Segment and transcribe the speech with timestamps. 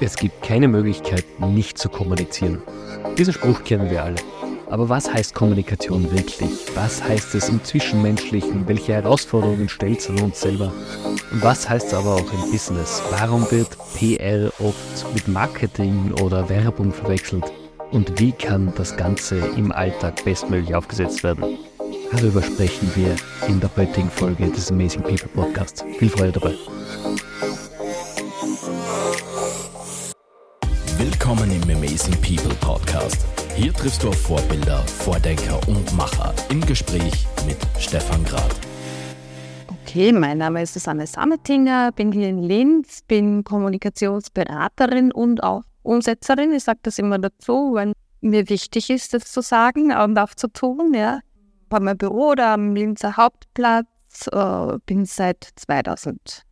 [0.00, 2.62] Es gibt keine Möglichkeit, nicht zu kommunizieren.
[3.16, 4.16] Diesen Spruch kennen wir alle.
[4.68, 6.50] Aber was heißt Kommunikation wirklich?
[6.74, 8.66] Was heißt es im Zwischenmenschlichen?
[8.66, 10.72] Welche Herausforderungen stellt es an uns selber?
[11.30, 13.02] Und was heißt es aber auch im Business?
[13.10, 17.44] Warum wird PR oft mit Marketing oder Werbung verwechselt?
[17.90, 21.58] Und wie kann das Ganze im Alltag bestmöglich aufgesetzt werden?
[22.10, 23.14] Darüber sprechen wir
[23.48, 25.84] in der heutigen Folge des Amazing People Podcasts.
[25.98, 26.54] Viel Freude dabei.
[31.22, 33.24] Willkommen im Amazing People Podcast.
[33.54, 38.56] Hier triffst du auf Vorbilder, Vordenker und Macher im Gespräch mit Stefan Grad.
[39.68, 46.52] Okay, mein Name ist Susanne Sammetinger, bin hier in Linz, bin Kommunikationsberaterin und auch Umsetzerin.
[46.54, 50.48] Ich sage das immer dazu, weil mir wichtig ist, das zu sagen und auch zu
[50.48, 50.92] tun.
[50.92, 51.20] Ja.
[51.68, 53.86] Bei meinem Büro oder am Linzer Hauptplatz,
[54.32, 56.42] äh, bin seit 2000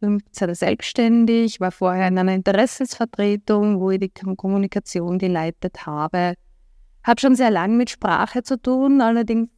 [0.00, 6.34] 15 selbstständig, war vorher in einer Interessensvertretung, wo ich die Kommunikation geleitet habe.
[7.02, 9.50] Hat schon sehr lange mit Sprache zu tun, allerdings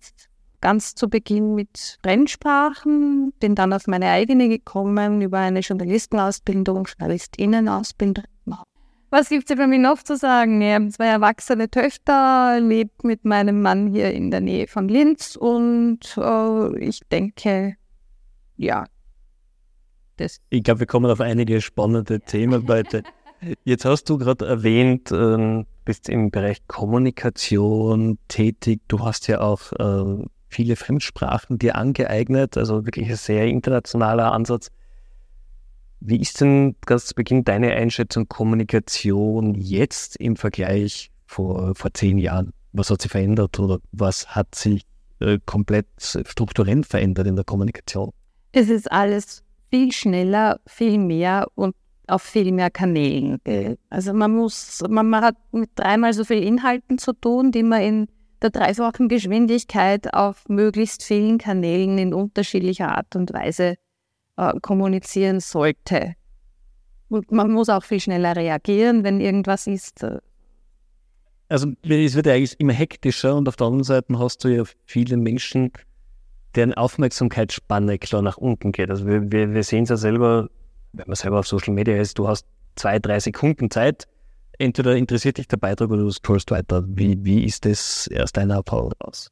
[0.60, 8.24] ganz zu Beginn mit Fremdsprachen, bin dann auf meine eigene gekommen über eine Journalistenausbildung, Journalistinnenausbildung.
[9.10, 10.62] Was gibt es für mich noch zu sagen?
[10.62, 15.36] Ich habe zwei erwachsene Töchter, lebe mit meinem Mann hier in der Nähe von Linz
[15.36, 17.76] und äh, ich denke,
[18.56, 18.86] ja,
[20.16, 20.40] das.
[20.50, 23.02] Ich glaube, wir kommen auf einige spannende Themen heute.
[23.64, 28.80] Jetzt hast du gerade erwähnt, ähm, bist im Bereich Kommunikation tätig.
[28.88, 34.68] Du hast ja auch äh, viele Fremdsprachen dir angeeignet, also wirklich ein sehr internationaler Ansatz.
[36.00, 42.18] Wie ist denn ganz zu Beginn deine Einschätzung Kommunikation jetzt im Vergleich vor, vor zehn
[42.18, 42.52] Jahren?
[42.72, 44.82] Was hat sich verändert oder was hat sich
[45.20, 48.12] äh, komplett strukturell verändert in der Kommunikation?
[48.52, 49.42] Es ist alles
[49.72, 51.74] viel schneller, viel mehr und
[52.06, 53.38] auf viel mehr Kanälen.
[53.88, 57.80] Also man muss, man, man hat mit dreimal so viel Inhalten zu tun, die man
[57.80, 58.06] in
[58.42, 63.76] der dreifachen Geschwindigkeit auf möglichst vielen Kanälen in unterschiedlicher Art und Weise
[64.36, 66.16] äh, kommunizieren sollte.
[67.08, 70.04] Und man muss auch viel schneller reagieren, wenn irgendwas ist.
[71.48, 74.64] Also es wird ja eigentlich immer hektischer und auf der anderen Seite hast du ja
[74.84, 75.72] viele Menschen,
[76.54, 78.90] deren Aufmerksamkeitsspanne klar nach unten geht.
[78.90, 80.48] Also wir, wir, wir sehen es ja selber,
[80.92, 82.46] wenn man selber auf Social Media ist, du hast
[82.76, 84.06] zwei, drei Sekunden Zeit,
[84.58, 86.84] entweder interessiert dich der Beitrag oder du scrollst weiter.
[86.86, 89.28] Wie, wie ist das aus deiner Erfahrung aus?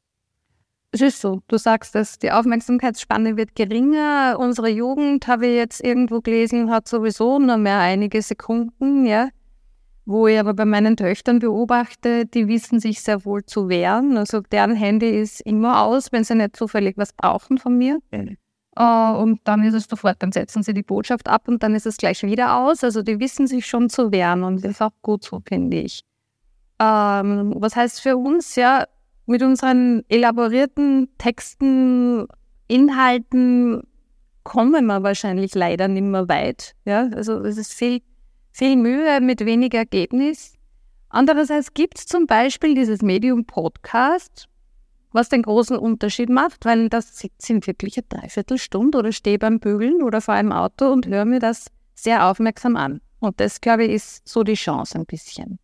[0.93, 4.35] Es ist so, du sagst dass die Aufmerksamkeitsspanne wird geringer.
[4.37, 9.29] Unsere Jugend, habe ich jetzt irgendwo gelesen, hat sowieso nur mehr einige Sekunden, ja.
[10.05, 14.17] Wo ich aber bei meinen Töchtern beobachte, die wissen sich sehr wohl zu wehren.
[14.17, 17.99] Also deren Handy ist immer aus, wenn sie nicht zufällig was brauchen von mir.
[18.11, 18.37] Mhm.
[18.79, 21.85] Uh, und dann ist es sofort, dann setzen sie die Botschaft ab und dann ist
[21.85, 22.83] es gleich wieder aus.
[22.85, 26.03] Also die wissen sich schon zu wehren und das ist auch gut so, finde ich.
[26.79, 28.85] Ähm, was heißt für uns, ja,
[29.25, 32.27] mit unseren elaborierten Texten,
[32.67, 33.83] Inhalten
[34.43, 36.73] kommen wir wahrscheinlich leider nicht mehr weit.
[36.85, 38.01] Ja, also es ist viel
[38.51, 40.53] viel Mühe mit wenig Ergebnis.
[41.09, 44.47] Andererseits gibt es zum Beispiel dieses Medium Podcast,
[45.11, 49.59] was den großen Unterschied macht, weil das sitze ich wirklich eine Dreiviertelstunde oder stehe beim
[49.59, 53.01] Bügeln oder vor einem Auto und höre mir das sehr aufmerksam an.
[53.19, 55.59] Und das, glaube ich, ist so die Chance ein bisschen.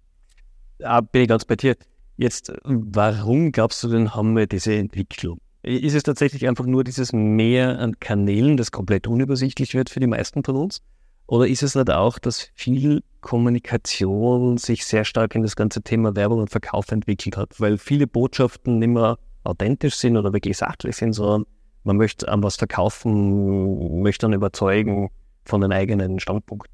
[0.80, 1.76] Ja, bin ich ganz bei dir.
[2.18, 5.40] Jetzt, warum glaubst du denn, haben wir diese Entwicklung?
[5.64, 10.08] Ist es tatsächlich einfach nur dieses Mehr an Kanälen, das komplett unübersichtlich wird für die
[10.08, 10.82] meisten von uns?
[11.28, 16.16] Oder ist es nicht auch, dass viel Kommunikation sich sehr stark in das ganze Thema
[16.16, 17.60] Werbung und Verkauf entwickelt hat?
[17.60, 21.46] Weil viele Botschaften nicht mehr authentisch sind oder wirklich sachlich sind, sondern
[21.84, 25.10] man möchte an was verkaufen, möchte dann überzeugen
[25.44, 26.74] von den eigenen Standpunkten.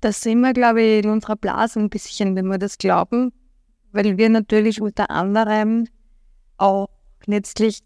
[0.00, 3.32] Das sehen wir, glaube ich, in unserer Blase ein bisschen, wenn wir das glauben,
[3.92, 5.86] weil wir natürlich unter anderem
[6.58, 6.88] auch
[7.26, 7.80] letztlich,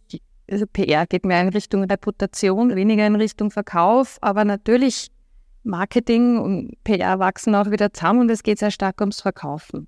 [0.50, 5.11] also PR geht mehr in Richtung Reputation, weniger in Richtung Verkauf, aber natürlich
[5.66, 9.86] Marketing und PR wachsen auch wieder zusammen und es geht sehr stark ums Verkaufen.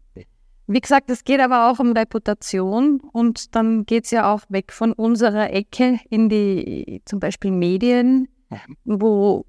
[0.67, 4.73] Wie gesagt, es geht aber auch um Reputation und dann geht es ja auch weg
[4.73, 8.29] von unserer Ecke in die zum Beispiel Medien,
[8.85, 9.47] wo,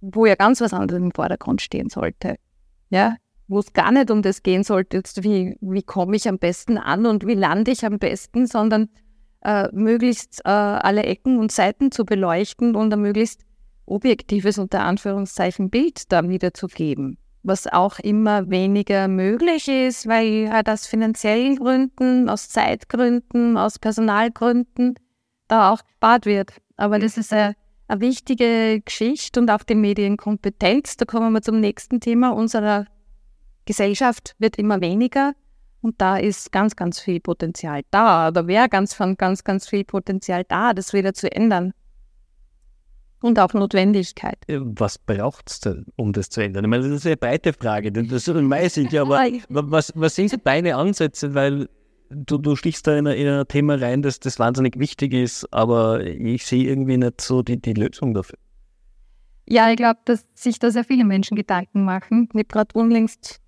[0.00, 2.36] wo ja ganz was anderes im Vordergrund stehen sollte.
[2.88, 3.16] Ja,
[3.48, 7.04] wo es gar nicht um das gehen sollte, wie, wie komme ich am besten an
[7.04, 8.88] und wie lande ich am besten, sondern
[9.42, 13.42] äh, möglichst äh, alle Ecken und Seiten zu beleuchten und möglichst
[13.90, 20.86] objektives unter Anführungszeichen Bild da wiederzugeben, was auch immer weniger möglich ist, weil halt aus
[20.86, 24.94] finanziellen Gründen, aus Zeitgründen, aus Personalgründen
[25.48, 26.52] da auch gespart wird.
[26.76, 27.54] Aber das ist ein,
[27.88, 30.96] eine wichtige Geschichte und auch die Medienkompetenz.
[30.96, 32.30] Da kommen wir zum nächsten Thema.
[32.30, 32.86] Unsere
[33.66, 35.32] Gesellschaft wird immer weniger
[35.82, 38.30] und da ist ganz, ganz viel Potenzial da.
[38.30, 41.72] Da wäre ganz, ganz, ganz viel Potenzial da, das wieder zu ändern.
[43.22, 44.38] Und auch Notwendigkeit.
[44.46, 46.64] Äh, was braucht es denn, um das zu ändern?
[46.64, 50.14] Ich meine, das ist eine breite Frage, denn das weiß ich ja, aber was, was
[50.14, 51.34] sind deine Ansätze?
[51.34, 51.68] Weil
[52.10, 55.52] du, du stichst da in ein, in ein Thema rein, das, das wahnsinnig wichtig ist,
[55.52, 58.38] aber ich sehe irgendwie nicht so die, die Lösung dafür.
[59.46, 62.28] Ja, ich glaube, dass sich da sehr viele Menschen Gedanken machen.
[62.32, 63.40] Ich habe gerade unlängst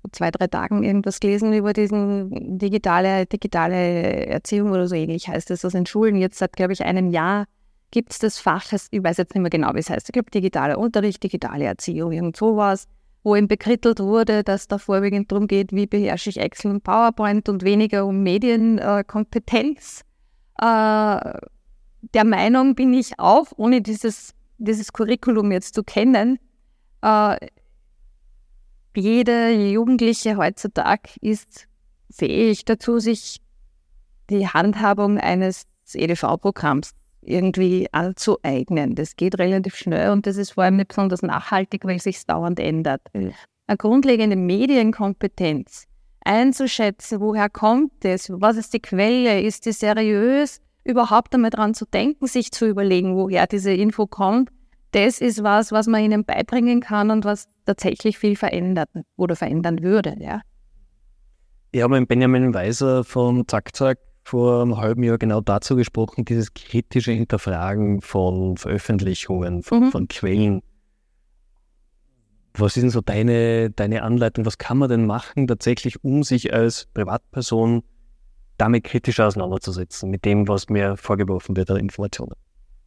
[0.00, 5.50] vor zwei, drei Tagen irgendwas gelesen über diesen digitale, digitale Erziehung oder so ähnlich heißt
[5.50, 7.44] es, das in Schulen jetzt seit, glaube ich, einem Jahr
[7.90, 10.30] gibt es das Fach, ich weiß jetzt nicht mehr genau, wie es heißt, ich glaube
[10.30, 12.86] digitaler Unterricht, digitale Erziehung, irgend sowas,
[13.22, 17.48] wo ihm bekrittelt wurde, dass da vorwiegend darum geht, wie beherrsche ich Excel und PowerPoint
[17.48, 20.02] und weniger um Medienkompetenz.
[20.60, 21.32] Äh, äh,
[22.14, 26.38] der Meinung bin ich auch, ohne dieses, dieses Curriculum jetzt zu kennen,
[27.02, 27.36] äh,
[28.96, 31.66] jede Jugendliche heutzutage ist
[32.10, 33.40] fähig dazu, sich
[34.30, 38.94] die Handhabung eines EDV-Programms irgendwie anzueignen.
[38.94, 42.24] Das geht relativ schnell und das ist vor allem nicht besonders nachhaltig, weil es sich
[42.26, 43.02] dauernd ändert.
[43.12, 43.32] Mhm.
[43.66, 45.84] Eine grundlegende Medienkompetenz
[46.24, 51.86] einzuschätzen, woher kommt es, was ist die Quelle, ist die seriös, überhaupt einmal dran zu
[51.86, 54.50] denken, sich zu überlegen, woher diese Info kommt,
[54.92, 59.82] das ist was, was man ihnen beibringen kann und was tatsächlich viel verändert oder verändern
[59.82, 60.16] würde.
[60.18, 60.42] Ja.
[61.76, 66.54] Habe mit Benjamin Weiser von Zack Zack vor einem halben Jahr genau dazu gesprochen, dieses
[66.54, 69.90] kritische Hinterfragen von Veröffentlichungen, von, mhm.
[69.90, 70.62] von Quellen.
[72.54, 74.44] Was ist denn so deine, deine Anleitung?
[74.44, 77.82] Was kann man denn machen, tatsächlich, um sich als Privatperson
[78.58, 82.34] damit kritisch auseinanderzusetzen, mit dem, was mir vorgeworfen wird an Informationen?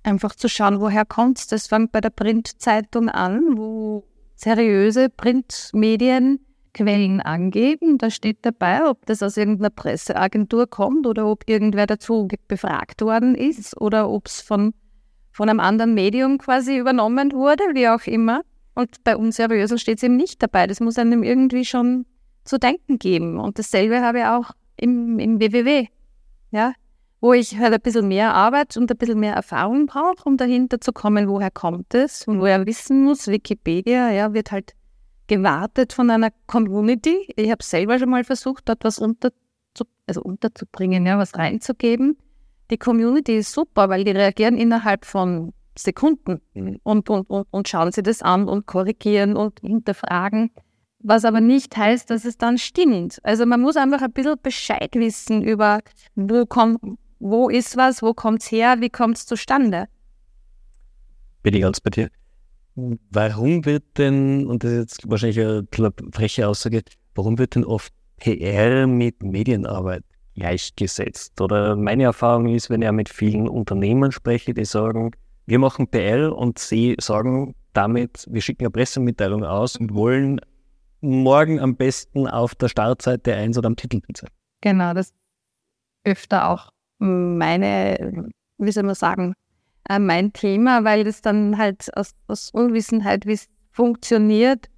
[0.04, 1.48] Einfach zu schauen, woher kommt es.
[1.48, 6.40] Das fängt bei der Printzeitung an, wo seriöse Printmedien
[6.74, 7.98] Quellen angeben.
[7.98, 13.36] Da steht dabei, ob das aus irgendeiner Presseagentur kommt oder ob irgendwer dazu befragt worden
[13.36, 14.74] ist oder ob es von,
[15.31, 18.42] von einem anderen Medium quasi übernommen wurde, wie auch immer.
[18.75, 20.68] Und bei Unseriösen steht es eben nicht dabei.
[20.68, 22.06] Das muss einem irgendwie schon
[22.44, 23.40] zu denken geben.
[23.40, 25.88] Und dasselbe habe ich auch im, im WWW.
[26.52, 26.74] Ja,
[27.24, 30.81] wo ich halt ein bisschen mehr Arbeit und ein bisschen mehr Erfahrung brauche, um dahinter
[30.81, 33.28] zu kommen, woher kommt es und woher wissen muss.
[33.28, 34.74] Wikipedia ja, wird halt
[35.28, 37.31] gewartet von einer Community.
[37.36, 39.31] Ich habe selber schon mal versucht, dort was unter
[40.08, 42.18] also unterzubringen, ja, was reinzugeben.
[42.72, 46.80] Die Community ist super, weil die reagieren innerhalb von Sekunden mhm.
[46.84, 50.52] und, und, und, und schauen sich das an und korrigieren und hinterfragen.
[51.00, 53.20] Was aber nicht heißt, dass es dann stimmt.
[53.24, 55.80] Also man muss einfach ein bisschen Bescheid wissen über,
[56.16, 56.80] wo, kommt,
[57.20, 59.88] wo ist was, wo kommt es her, wie kommt es zustande.
[61.42, 62.10] Bin ich ganz bei dir.
[62.75, 65.68] Warum wird denn, und das ist jetzt wahrscheinlich eine
[66.12, 66.81] freche Aussage,
[67.14, 70.04] warum wird denn oft PR mit Medienarbeit
[70.36, 71.40] gleichgesetzt?
[71.40, 75.12] Oder meine Erfahrung ist, wenn ich mit vielen Unternehmen spreche, die sagen,
[75.46, 80.40] wir machen PR und sie sagen damit, wir schicken eine Pressemitteilung aus und wollen
[81.02, 84.30] morgen am besten auf der Startseite 1 oder am Titelbild sein.
[84.62, 85.14] Genau, das
[86.06, 89.34] öfter auch meine, wie soll man sagen,
[89.90, 94.70] äh, mein Thema, weil das dann halt aus, aus Unwissenheit, wie es funktioniert,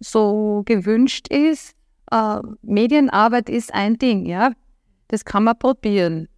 [0.00, 1.74] so gewünscht ist.
[2.10, 4.52] Äh, Medienarbeit ist ein Ding, ja.
[5.08, 6.28] Das kann man probieren.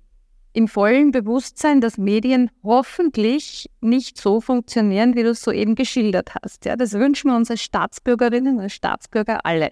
[0.55, 6.67] Im vollen Bewusstsein, dass Medien hoffentlich nicht so funktionieren, wie du es soeben geschildert hast.
[6.67, 9.71] Ja, das wünschen wir uns als Staatsbürgerinnen und Staatsbürger alle.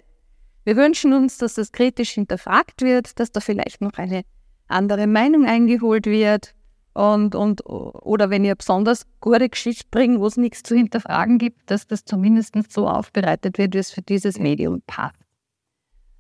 [0.64, 4.22] Wir wünschen uns, dass das kritisch hinterfragt wird, dass da vielleicht noch eine
[4.68, 6.54] andere Meinung eingeholt wird,
[6.92, 11.70] und, und, oder wenn ihr besonders gute Geschichte bringt, wo es nichts zu hinterfragen gibt,
[11.70, 15.24] dass das zumindest so aufbereitet wird, wie es für dieses Medium passt.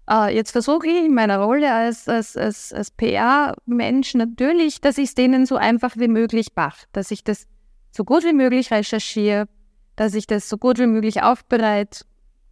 [0.08, 5.10] Äh, jetzt versuche ich in meiner Rolle als, als, als, als PR-Mensch natürlich, dass ich
[5.10, 7.46] es denen so einfach wie möglich mache, dass ich das
[7.92, 9.48] so gut wie möglich recherchiere,
[9.96, 12.04] dass ich das so gut wie möglich aufbereite,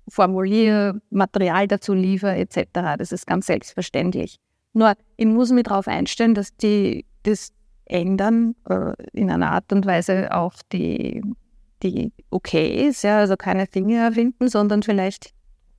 [0.09, 2.97] formuliere, Material dazu liefere etc.
[2.99, 4.39] Das ist ganz selbstverständlich.
[4.73, 7.53] Nur ich muss mich darauf einstellen, dass die, das
[7.89, 11.23] ändern, äh, in einer Art und Weise auch die,
[11.83, 15.33] die okay ist, ja, also keine Dinge erfinden, sondern vielleicht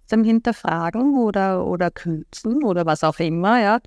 [0.08, 3.80] zum Hinterfragen oder, oder kürzen oder was auch immer, ja.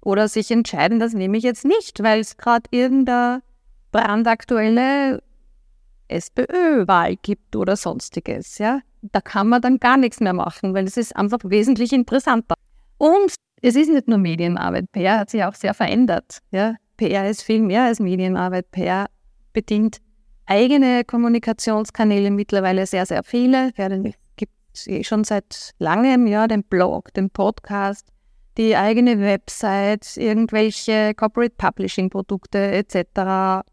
[0.00, 3.42] Oder sich entscheiden, das nehme ich jetzt nicht, weil es gerade irgendeine
[3.92, 5.22] brandaktuelle
[6.08, 8.80] SPÖ-Wahl gibt oder sonstiges, ja.
[9.02, 12.54] Da kann man dann gar nichts mehr machen, weil es ist einfach wesentlich interessanter.
[12.96, 14.90] Und es ist nicht nur Medienarbeit.
[14.92, 16.74] PR hat sich auch sehr verändert, ja.
[16.98, 18.70] PR ist viel mehr als Medienarbeit.
[18.70, 19.06] PR
[19.54, 19.98] bedient
[20.44, 23.72] eigene Kommunikationskanäle mittlerweile sehr, sehr viele.
[23.76, 28.08] Ja, den gibt es eh schon seit langem, ja, den Blog, den Podcast,
[28.56, 33.64] die eigene Website, irgendwelche Corporate Publishing Produkte etc.,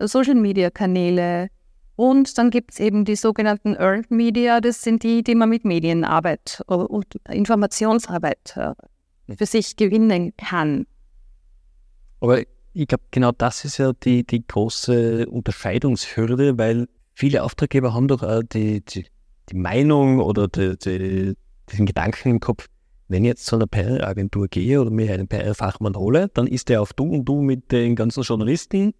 [0.00, 1.48] Social Media Kanäle.
[1.96, 5.64] Und dann gibt es eben die sogenannten Earned Media, das sind die, die man mit
[5.64, 8.74] Medienarbeit und Informationsarbeit äh,
[9.36, 10.86] für sich gewinnen kann.
[12.18, 12.42] Aber
[12.74, 18.22] ich glaube, genau das ist ja die, die große Unterscheidungshürde, weil viele Auftraggeber haben doch
[18.22, 19.06] auch die, die,
[19.48, 21.36] die Meinung oder die, die,
[21.70, 22.66] diesen Gedanken im Kopf,
[23.08, 26.82] wenn ich jetzt zu einer PR-Agentur gehe oder mir einen PR-Fachmann hole, dann ist der
[26.82, 28.92] auf du und du mit den ganzen Journalisten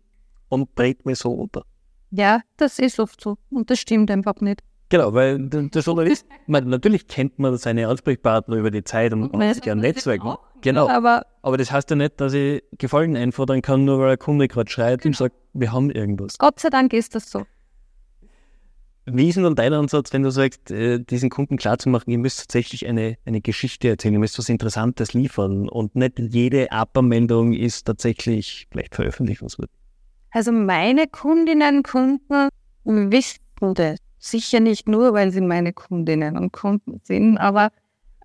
[0.49, 1.65] und brät mir so unter.
[2.11, 4.63] Ja, das ist oft so und das stimmt einfach nicht.
[4.95, 9.33] Genau, weil der, der Journalist, man, natürlich kennt man seine Ansprechpartner über die Zeit und
[9.33, 10.23] man hat ja ein Netzwerk.
[10.61, 10.89] Genau.
[10.89, 14.47] Aber, aber das heißt ja nicht, dass ich Gefallen einfordern kann, nur weil ein Kunde
[14.47, 15.11] gerade schreit genau.
[15.11, 16.39] und sagt, wir haben irgendwas.
[16.39, 17.45] Gott sei Dank ist das so.
[19.07, 22.39] Wie ist denn dann dein Ansatz, wenn du sagst, äh, diesen Kunden klarzumachen, ihr müsst
[22.39, 27.87] tatsächlich eine, eine Geschichte erzählen, ihr müsst was Interessantes liefern und nicht jede Abermeldung ist
[27.87, 29.75] tatsächlich vielleicht veröffentlichungswürdig?
[30.31, 32.49] Also meine Kundinnen und Kunden
[32.85, 33.99] wissen das.
[34.25, 37.71] Sicher nicht nur, weil sie meine Kundinnen und Kunden sind, aber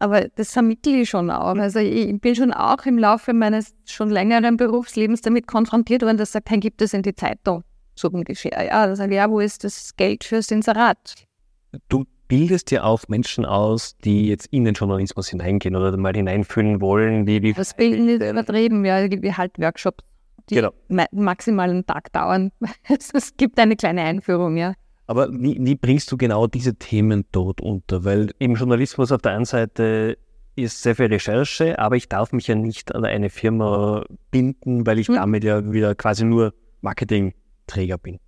[0.01, 1.58] aber das vermittle ich schon auch.
[1.58, 6.32] Also ich bin schon auch im Laufe meines schon längeren Berufslebens damit konfrontiert worden, dass
[6.32, 7.65] sagt, hey, gibt es in die Zeitung
[7.96, 8.65] so ungefähr.
[8.65, 11.15] Ja, da sage ich, ja, wo ist das Geld fürs Inserat?
[11.89, 16.79] Du bildest ja auch Menschen aus, die jetzt in den Journalismus hineingehen oder mal hineinfühlen
[16.79, 17.27] wollen.
[17.27, 20.03] Wie, wie das Bilden ist übertrieben, ja, wir halt Workshops,
[20.50, 20.72] die genau.
[21.12, 22.51] maximal einen Tag dauern.
[23.13, 24.74] es gibt eine kleine Einführung, ja.
[25.10, 28.04] Aber wie, wie bringst du genau diese Themen dort unter?
[28.04, 30.20] Weil im Journalismus auf der einen Seite
[30.56, 35.00] ist sehr viel Recherche, aber ich darf mich ja nicht an eine Firma binden, weil
[35.00, 35.16] ich hm.
[35.16, 38.20] damit ja wieder quasi nur Marketingträger bin.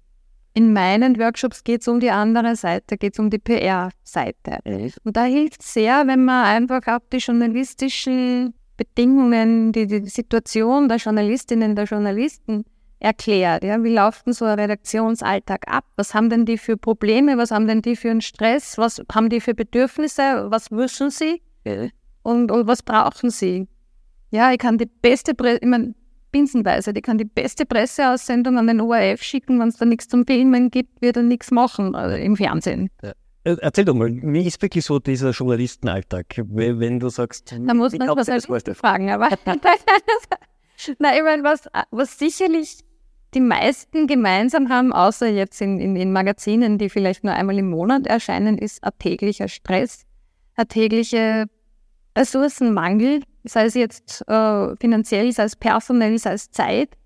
[0.55, 4.57] In meinen Workshops geht es um die andere Seite, geht es um die PR-Seite.
[5.03, 10.89] Und da hilft es sehr, wenn man einfach auch die journalistischen Bedingungen, die, die Situation
[10.89, 12.65] der Journalistinnen, der Journalisten
[13.01, 13.63] erklärt.
[13.63, 13.83] Ja?
[13.83, 15.85] Wie läuft denn so ein Redaktionsalltag ab?
[15.95, 17.37] Was haben denn die für Probleme?
[17.37, 18.77] Was haben denn die für einen Stress?
[18.77, 20.47] Was haben die für Bedürfnisse?
[20.49, 21.41] Was müssen sie?
[22.23, 23.67] Und, und was brauchen sie?
[24.29, 25.93] Ja, ich kann die beste, Pre ich meine,
[26.31, 30.25] binsenweise, ich kann die beste Presseaussendung an den ORF schicken, wenn es da nichts zum
[30.25, 32.89] Filmen gibt, wird er nichts machen also im Fernsehen.
[33.01, 33.11] Ja.
[33.43, 37.55] Äh, erzähl doch mal, wie ist wirklich so dieser Journalistenalltag, wenn du sagst...
[37.59, 38.45] Da muss man was als
[38.77, 39.29] fragen, aber...
[40.99, 42.77] Nein, ich meine, was, was sicherlich
[43.33, 47.69] die meisten gemeinsam haben, außer jetzt in, in, in, Magazinen, die vielleicht nur einmal im
[47.69, 50.03] Monat erscheinen, ist ein täglicher Stress,
[50.55, 51.45] ein täglicher
[52.17, 56.97] Ressourcenmangel, sei es jetzt äh, finanziell, sei es personell, sei es Zeit.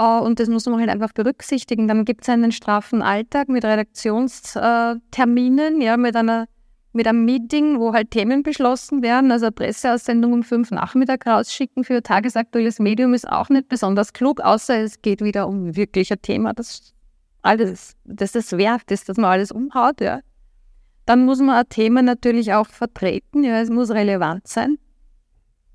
[0.00, 1.88] Uh, und das muss man halt einfach berücksichtigen.
[1.88, 6.46] Dann gibt es einen straffen Alltag mit Redaktionsterminen, ja, mit einer
[6.92, 9.30] mit einem Meeting, wo halt Themen beschlossen werden.
[9.30, 14.80] Also Presseaussendung um fünf Nachmittag rausschicken für tagesaktuelles Medium ist auch nicht besonders klug, außer
[14.80, 16.94] es geht wieder um wirklich ein Thema, das
[17.42, 20.00] alles, das es wert ist, dass man alles umhaut.
[20.00, 20.20] Ja.
[21.06, 23.44] Dann muss man ein Thema natürlich auch vertreten.
[23.44, 24.78] Ja, es muss relevant sein.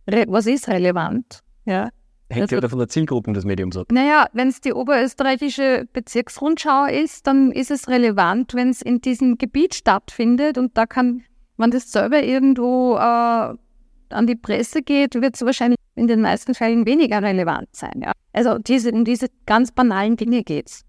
[0.08, 1.40] Re was ist relevant?
[1.66, 1.90] Ja.
[2.34, 3.88] Hängt ja von der Zielgruppe des Mediums ab.
[3.92, 9.38] Naja, wenn es die oberösterreichische Bezirksrundschau ist, dann ist es relevant, wenn es in diesem
[9.38, 11.24] Gebiet stattfindet und da kann
[11.58, 16.54] man das selber irgendwo äh, an die Presse geht, wird es wahrscheinlich in den meisten
[16.54, 18.02] Fällen weniger relevant sein.
[18.04, 18.12] Ja?
[18.32, 20.86] Also diese, um diese ganz banalen Dinge geht es.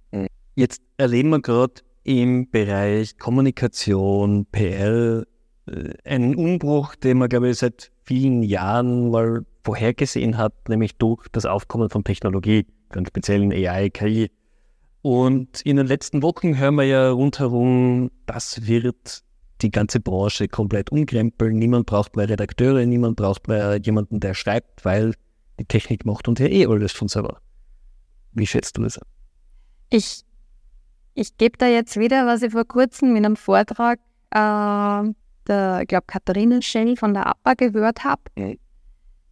[0.57, 1.75] Jetzt erleben wir gerade
[2.05, 5.25] im Bereich Kommunikation, PR,
[5.67, 11.27] äh, einen Umbruch, den man, glaube ich, seit vielen Jahren mal vorhergesehen hat, nämlich durch
[11.33, 14.31] das Aufkommen von Technologie, ganz speziell in AI, KI.
[15.03, 19.23] Und in den letzten Wochen hören wir ja rundherum, das wird
[19.63, 21.59] die ganze Branche komplett umkrempeln.
[21.59, 25.15] Niemand braucht mehr Redakteure, niemand braucht mehr jemanden, der schreibt, weil
[25.59, 27.39] die Technik macht und ja eh alles von selber.
[28.33, 29.07] Wie schätzt du das an?
[29.91, 30.25] Ich,
[31.15, 35.13] ich gebe da jetzt wieder, was ich vor kurzem in einem Vortrag äh,
[35.47, 38.23] der, ich glaube, Katharina Schell von der APA gehört habe,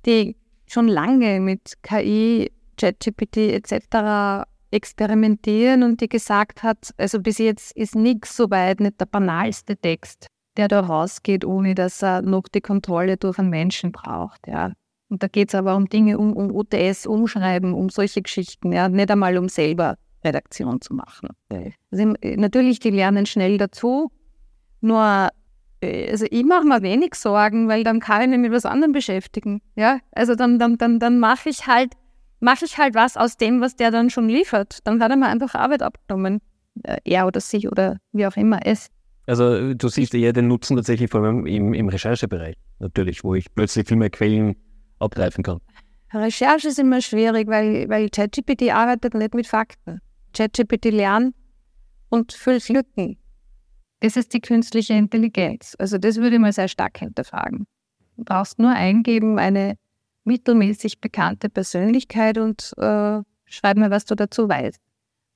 [0.06, 4.46] die schon lange mit KI, ChatGPT etc.
[4.70, 9.76] experimentieren und die gesagt hat, also bis jetzt ist nichts so weit, nicht der banalste
[9.76, 14.46] Text, der da rausgeht, ohne dass er noch die Kontrolle durch einen Menschen braucht.
[14.46, 14.72] Ja.
[15.08, 18.88] Und da geht es aber um Dinge, um, um OTS, umschreiben, um solche Geschichten, ja,
[18.88, 21.28] nicht einmal um selber Redaktion zu machen.
[21.90, 24.10] Also, natürlich, die lernen schnell dazu,
[24.80, 25.28] nur
[25.82, 29.60] also ich mache mir wenig Sorgen, weil dann kann ich mich mit was anderem beschäftigen.
[29.74, 31.94] Ja, also dann, dann, dann, dann mache ich halt,
[32.40, 34.78] mache ich halt was aus dem, was der dann schon liefert.
[34.84, 36.40] Dann hat er mir einfach Arbeit abgenommen.
[36.84, 38.88] äh, er oder sie oder wie auch immer es.
[39.26, 43.52] Also du siehst eher den Nutzen tatsächlich vor allem im, im Recherchebereich, natürlich, wo ich
[43.54, 44.56] plötzlich viel mehr Quellen
[44.98, 45.58] abgreifen kann.
[46.12, 50.00] Recherche ist immer schwierig, weil, weil ChatGPT arbeitet nicht mit Fakten.
[50.36, 51.34] ChatGPT lernt
[52.08, 53.16] und füllt Lücken.
[54.02, 55.76] Das ist die künstliche Intelligenz.
[55.78, 57.68] Also das würde ich mal sehr stark hinterfragen.
[58.16, 59.76] Du brauchst nur eingeben, eine
[60.24, 64.80] mittelmäßig bekannte Persönlichkeit und äh, schreib mir, was du dazu weißt.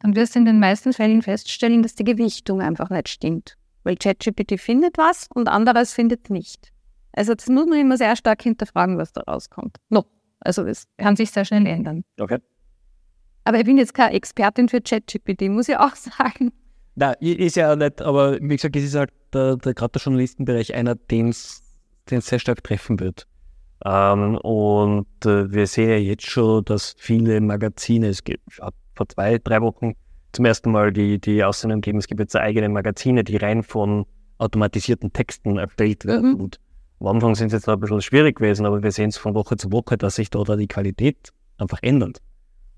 [0.01, 3.57] Dann wirst du in den meisten Fällen feststellen, dass die Gewichtung einfach nicht stimmt.
[3.85, 6.73] Weil ChatGPT findet was und anderes findet nicht.
[7.13, 9.77] Also das muss man immer sehr stark hinterfragen, was da rauskommt.
[9.91, 10.07] Noch.
[10.41, 12.03] Also es kann sich sehr schnell ändern.
[12.19, 12.41] Okay.
[13.45, 16.51] Aber ich bin jetzt keine Expertin für ChatGPT, muss ich auch sagen.
[16.97, 20.75] Na, ist ja nicht, aber wie gesagt, es ist halt der, der gerade der Journalistenbereich
[20.75, 21.63] einer, den es
[22.09, 23.27] sehr stark treffen wird.
[23.85, 28.43] Ähm, und äh, wir sehen ja jetzt schon, dass viele Magazine, es gibt
[28.95, 29.93] vor zwei, drei Wochen
[30.33, 34.07] zum ersten Mal die, die Aussendung geben, es gibt jetzt eigene Magazine, die rein von
[34.39, 36.33] automatisierten Texten erstellt werden.
[36.33, 36.41] Mhm.
[36.41, 36.61] Und
[37.01, 39.35] am Anfang sind es jetzt noch ein bisschen schwierig gewesen, aber wir sehen es von
[39.35, 42.23] Woche zu Woche, dass sich da die Qualität einfach ändert.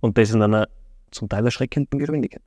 [0.00, 0.68] Und das in einer
[1.12, 2.42] zum Teil erschreckenden Geschwindigkeit.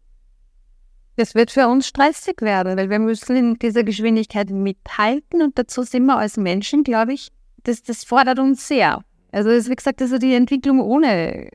[1.21, 5.83] Das wird für uns stressig werden, weil wir müssen in dieser Geschwindigkeit mithalten und dazu
[5.83, 7.27] sind wir als Menschen, glaube ich,
[7.61, 9.03] das, das fordert uns sehr.
[9.31, 11.51] Also das, wie gesagt, also die Entwicklung ohne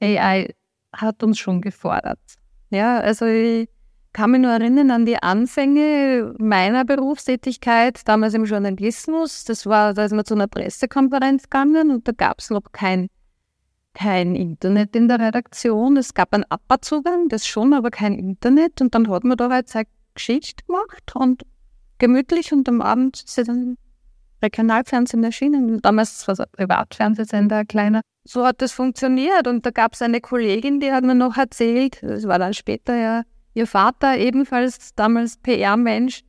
[0.00, 0.48] AI
[0.94, 2.18] hat uns schon gefordert.
[2.70, 3.68] Ja, also ich
[4.14, 9.44] kann mich nur erinnern an die Anfänge meiner Berufstätigkeit, damals im Journalismus.
[9.44, 13.08] Das war, da ist man zu einer Pressekonferenz gegangen und da gab es noch kein
[13.96, 15.96] kein Internet in der Redaktion.
[15.96, 18.82] Es gab einen APA-Zugang, das schon, aber kein Internet.
[18.82, 21.44] Und dann hat man da halt seine Geschichte gemacht und
[21.98, 23.78] gemütlich und am Abend ist dann
[24.42, 25.80] Regionalfernsehen erschienen.
[25.80, 28.02] Damals war es ein Privatfernsehsender, ein kleiner.
[28.24, 29.46] So hat das funktioniert.
[29.46, 32.94] Und da gab es eine Kollegin, die hat mir noch erzählt, das war dann später
[32.96, 33.22] ja
[33.54, 36.20] ihr Vater, ebenfalls damals PR-Mensch,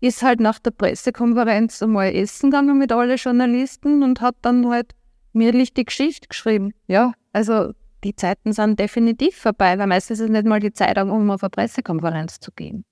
[0.00, 4.92] ist halt nach der Pressekonferenz einmal essen gegangen mit allen Journalisten und hat dann halt
[5.36, 6.72] mir die Geschichte geschrieben.
[6.88, 7.72] Ja, also
[8.02, 11.42] die Zeiten sind definitiv vorbei, weil meistens ist es nicht mal die Zeit, um auf
[11.42, 12.84] eine Pressekonferenz zu gehen.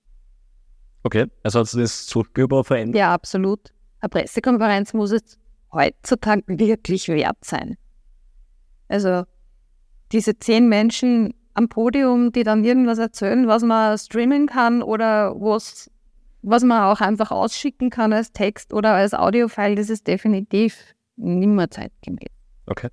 [1.02, 2.98] Okay, also hat sich das so spürbar verändert?
[2.98, 3.72] Ja, absolut.
[4.00, 5.38] Eine Pressekonferenz muss es
[5.72, 7.76] heutzutage wirklich wert sein.
[8.88, 9.24] Also
[10.12, 15.90] diese zehn Menschen am Podium, die dann irgendwas erzählen, was man streamen kann oder was,
[16.42, 21.70] was man auch einfach ausschicken kann als Text oder als Audiofile, das ist definitiv nimmer
[21.70, 22.28] zeitgemäß.
[22.66, 22.88] Okay.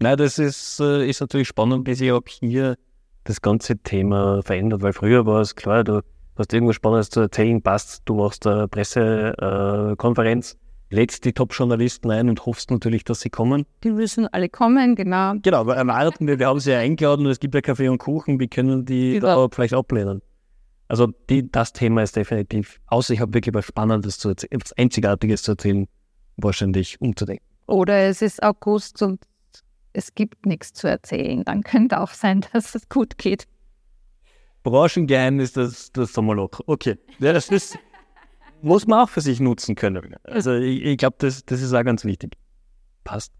[0.00, 2.76] Nein, das ist, äh, ist natürlich spannend, wie sich auch hier
[3.24, 6.02] das ganze Thema verändert, weil früher war es klar, du
[6.36, 12.28] hast irgendwas Spannendes zu erzählen, passt, du machst eine Pressekonferenz, äh, lädst die Top-Journalisten ein
[12.28, 13.64] und hoffst natürlich, dass sie kommen.
[13.84, 15.34] Die müssen alle kommen, genau.
[15.42, 17.98] Genau, aber erwarten wir, wir haben sie ja eingeladen und es gibt ja Kaffee und
[17.98, 19.46] Kuchen, wie können die genau.
[19.46, 20.20] da vielleicht ablehnen?
[20.88, 24.72] Also die, das Thema ist definitiv, außer ich habe wirklich was Spannendes zu erzählen, was
[24.72, 25.86] Einzigartiges zu erzählen,
[26.36, 27.44] wahrscheinlich umzudenken.
[27.66, 29.20] Oder es ist August und
[29.92, 31.44] es gibt nichts zu erzählen.
[31.44, 33.46] Dann könnte auch sein, dass es gut geht.
[34.62, 36.60] Branchengeheimnis, das, das Sommerloch.
[36.66, 36.98] Okay.
[37.18, 37.78] Ja, das ist,
[38.62, 40.14] muss man auch für sich nutzen können.
[40.24, 42.34] Also ich, ich glaube, das, das ist auch ganz wichtig.
[43.04, 43.32] Passt.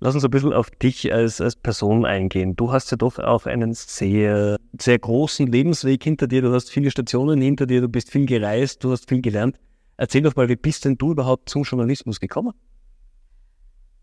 [0.00, 2.54] Lass uns ein bisschen auf dich als, als Person eingehen.
[2.54, 6.42] Du hast ja doch auch einen sehr, sehr großen Lebensweg hinter dir.
[6.42, 9.56] Du hast viele Stationen hinter dir, du bist viel gereist, du hast viel gelernt.
[9.98, 12.54] Erzähl doch mal, wie bist denn du überhaupt zum Journalismus gekommen?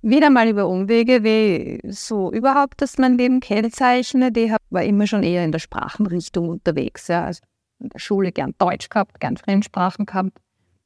[0.06, 4.38] wieder mal über Umwege, wie so überhaupt das mein Leben kennzeichnet.
[4.38, 7.08] Ich war immer schon eher in der Sprachenrichtung unterwegs.
[7.08, 7.26] Ja.
[7.26, 7.42] Also
[7.80, 10.38] in der Schule gern Deutsch gehabt, gern Fremdsprachen gehabt.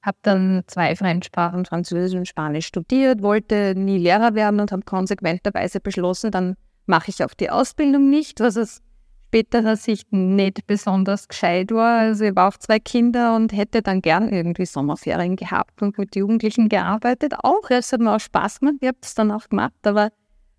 [0.01, 5.81] Habe dann zwei Fremdsprachen, Französisch und Spanisch studiert, wollte nie Lehrer werden und habe konsequenterweise
[5.81, 8.81] beschlossen, dann mache ich auch die Ausbildung nicht, was es
[9.29, 11.99] späterer Sicht nicht besonders gescheit war.
[11.99, 16.15] Also ich war auf zwei Kinder und hätte dann gern irgendwie Sommerferien gehabt und mit
[16.15, 17.35] Jugendlichen gearbeitet.
[17.43, 18.77] Auch, es hat mir auch Spaß gemacht.
[18.81, 20.09] Ich habe das dann auch gemacht, aber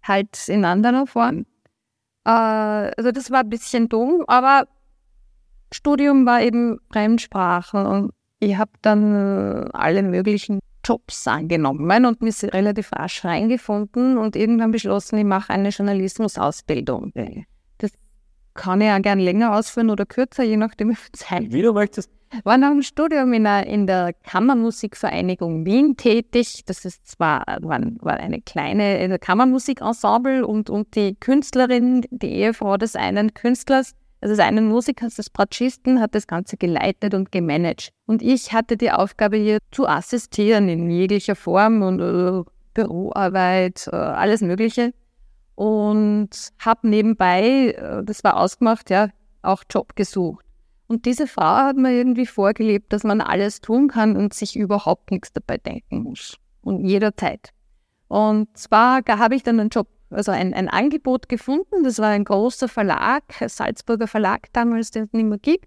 [0.04, 1.46] halt in anderer Form.
[2.24, 4.68] Äh, also das war ein bisschen dumm, aber
[5.72, 12.92] Studium war eben Fremdsprachen und ich habe dann alle möglichen Jobs angenommen und mich relativ
[12.92, 17.12] rasch reingefunden und irgendwann beschlossen, ich mache eine Journalismusausbildung
[18.60, 21.50] kann ich auch gerne länger ausführen oder kürzer, je nachdem, wie viel Zeit.
[21.50, 22.10] Wie du möchtest.
[22.44, 26.62] War nach dem Studium in der, in der Kammermusikvereinigung Wien tätig.
[26.66, 32.96] Das ist zwar war, war eine kleine Kammermusikensemble und, und die Künstlerin, die Ehefrau des
[32.96, 37.90] einen Künstlers, also des einen Musikers, des Bratschisten, hat das Ganze geleitet und gemanagt.
[38.06, 42.44] Und ich hatte die Aufgabe, hier zu assistieren in jeglicher Form und uh,
[42.74, 44.92] Büroarbeit, uh, alles Mögliche
[45.60, 49.10] und habe nebenbei, äh, das war ausgemacht, ja,
[49.42, 50.42] auch Job gesucht.
[50.86, 55.10] Und diese Frau hat mir irgendwie vorgelebt, dass man alles tun kann und sich überhaupt
[55.10, 56.38] nichts dabei denken muss.
[56.62, 57.50] Und jederzeit.
[58.08, 61.84] Und zwar habe ich dann einen Job, also ein, ein Angebot gefunden.
[61.84, 65.66] Das war ein großer Verlag, Salzburger Verlag damals, den es nicht mehr gibt,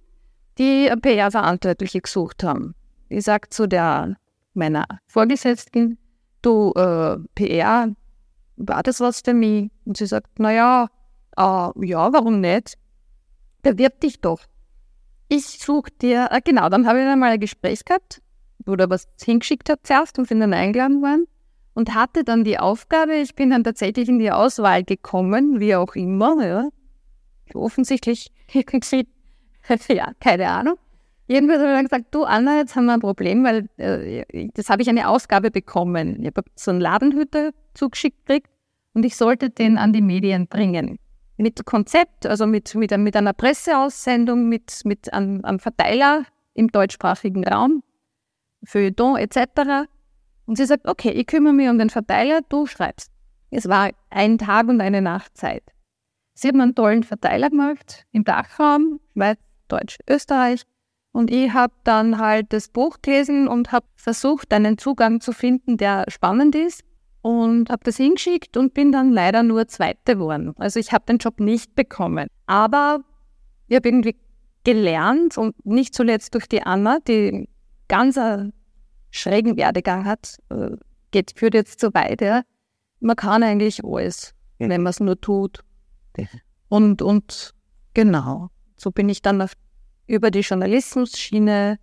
[0.58, 2.74] die PR-Verantwortliche gesucht haben.
[3.10, 4.16] Ich sage zu der
[4.56, 6.00] meiner Vorgesetzten,
[6.42, 7.90] du, äh, PR,
[8.58, 9.72] war das was für mich?
[9.86, 10.90] Und sie sagt, naja,
[11.38, 12.78] äh, ja, warum nicht?
[13.62, 14.42] Bewirb dich doch.
[15.30, 18.22] Ich suche dir, äh, genau, dann habe ich dann mal ein Gespräch gehabt,
[18.66, 21.28] wo er was hingeschickt hat zuerst und bin dann eingeladen worden
[21.74, 25.96] und hatte dann die Aufgabe, ich bin dann tatsächlich in die Auswahl gekommen, wie auch
[25.96, 26.70] immer, ja.
[27.54, 28.32] Offensichtlich,
[29.88, 30.76] ja, keine Ahnung.
[31.28, 34.70] Irgendwann habe ich dann gesagt, du Anna, jetzt haben wir ein Problem, weil äh, das
[34.70, 36.22] habe ich eine Ausgabe bekommen.
[36.22, 38.50] Ich habe so einen Ladenhüter zugeschickt gekriegt
[38.94, 41.00] und ich sollte den an die Medien bringen.
[41.38, 47.46] Mit Konzept, also mit, mit, mit einer Presseaussendung, mit, mit einem, einem Verteiler im deutschsprachigen
[47.48, 47.84] Raum,
[48.64, 49.90] Feuilleton etc.
[50.46, 53.12] Und sie sagt, okay, ich kümmere mich um den Verteiler, du schreibst.
[53.50, 55.64] Es war ein Tag und eine Nacht Zeit.
[56.34, 60.64] Sie hat mir einen tollen Verteiler gemacht im Dachraum, Schweiz, Deutsch, Österreich.
[61.12, 65.78] Und ich habe dann halt das Buch gelesen und habe versucht, einen Zugang zu finden,
[65.78, 66.84] der spannend ist.
[67.24, 70.54] Und habe das hingeschickt und bin dann leider nur Zweite geworden.
[70.58, 72.28] Also ich habe den Job nicht bekommen.
[72.48, 73.00] Aber
[73.70, 74.18] ich habe irgendwie
[74.66, 77.48] gelernt und nicht zuletzt durch die Anna, die
[77.88, 78.20] ganz
[79.10, 80.72] schrägen Werdegang hat, äh,
[81.12, 82.44] geht, führt jetzt so weit, ja.
[83.00, 84.70] Man kann eigentlich alles, mhm.
[84.70, 85.64] wenn man es nur tut.
[86.68, 87.54] Und, und
[87.94, 89.54] genau, so bin ich dann auf,
[90.08, 91.78] über die Journalismus-Schiene.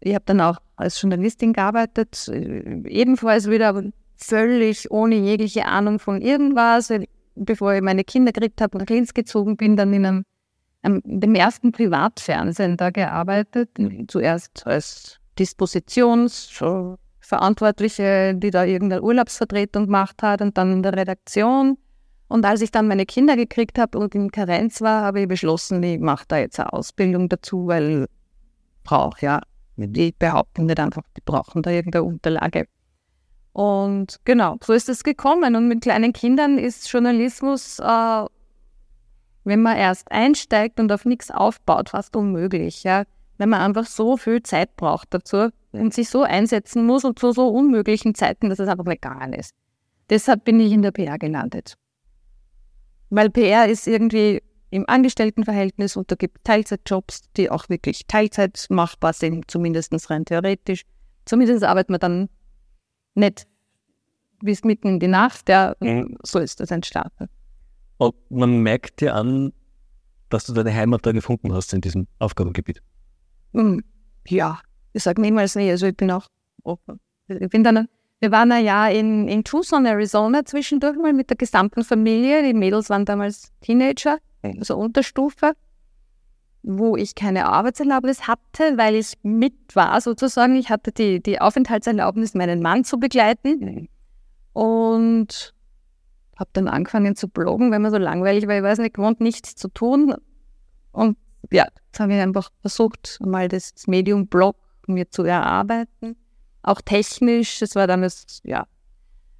[0.00, 3.82] Ich habe dann auch als Journalistin gearbeitet, äh, ebenfalls wieder
[4.18, 6.92] völlig ohne jegliche Ahnung von irgendwas.
[7.34, 10.24] Bevor ich meine Kinder gekriegt habe, nach Linz gezogen bin, dann in einem,
[10.82, 13.70] einem, dem ersten Privatfernsehen da gearbeitet.
[13.78, 14.08] Mhm.
[14.08, 21.78] Zuerst als Dispositionsverantwortliche, die da irgendeine Urlaubsvertretung gemacht hat und dann in der Redaktion.
[22.26, 25.82] Und als ich dann meine Kinder gekriegt habe und in Karenz war, habe ich beschlossen,
[25.82, 28.06] ich mache da jetzt eine Ausbildung dazu, weil
[28.84, 29.40] brauche ja,
[29.76, 32.66] die behaupten nicht einfach, die brauchen da irgendeine Unterlage.
[33.58, 35.56] Und genau, so ist es gekommen.
[35.56, 38.24] Und mit kleinen Kindern ist Journalismus, äh,
[39.44, 42.84] wenn man erst einsteigt und auf nichts aufbaut, fast unmöglich.
[42.84, 43.04] Ja?
[43.38, 47.32] wenn man einfach so viel Zeit braucht dazu und sich so einsetzen muss und zu
[47.32, 49.54] so unmöglichen Zeiten, dass es einfach legal ist.
[50.10, 51.74] Deshalb bin ich in der PR gelandet.
[53.10, 59.14] Weil PR ist irgendwie im Angestelltenverhältnis und da gibt Teilzeitjobs, die auch wirklich Teilzeit machbar
[59.14, 60.82] sind, zumindest rein theoretisch.
[61.24, 62.28] Zumindest arbeitet man dann
[63.14, 63.46] nicht
[64.40, 66.16] bis mitten in die Nacht, ja, mhm.
[66.22, 67.28] so ist das entstanden.
[67.98, 69.52] Und man merkt dir an,
[70.28, 72.82] dass du deine Heimat da gefunden hast in diesem Aufgabengebiet.
[73.52, 73.82] Hm,
[74.26, 74.60] ja,
[74.92, 75.70] ich sage niemals nie.
[75.70, 76.26] Also ich bin auch
[76.62, 77.00] offen.
[77.28, 77.88] Ich bin dann,
[78.20, 82.42] wir waren ein Jahr in, in Tucson, Arizona zwischendurch mal mit der gesamten Familie.
[82.42, 85.52] Die Mädels waren damals Teenager, also Unterstufe,
[86.62, 90.56] wo ich keine Arbeitserlaubnis hatte, weil ich mit war sozusagen.
[90.56, 93.88] Ich hatte die, die Aufenthaltserlaubnis, meinen Mann zu begleiten.
[94.58, 95.54] Und
[96.36, 98.56] habe dann angefangen zu bloggen, weil mir so langweilig war.
[98.56, 100.16] Ich weiß nicht, gewohnt, nichts zu tun.
[100.90, 101.16] Und
[101.52, 104.56] ja, jetzt habe ich einfach versucht, mal das Medium Blog
[104.88, 106.16] mir zu erarbeiten.
[106.62, 108.66] Auch technisch, es war damals, ja,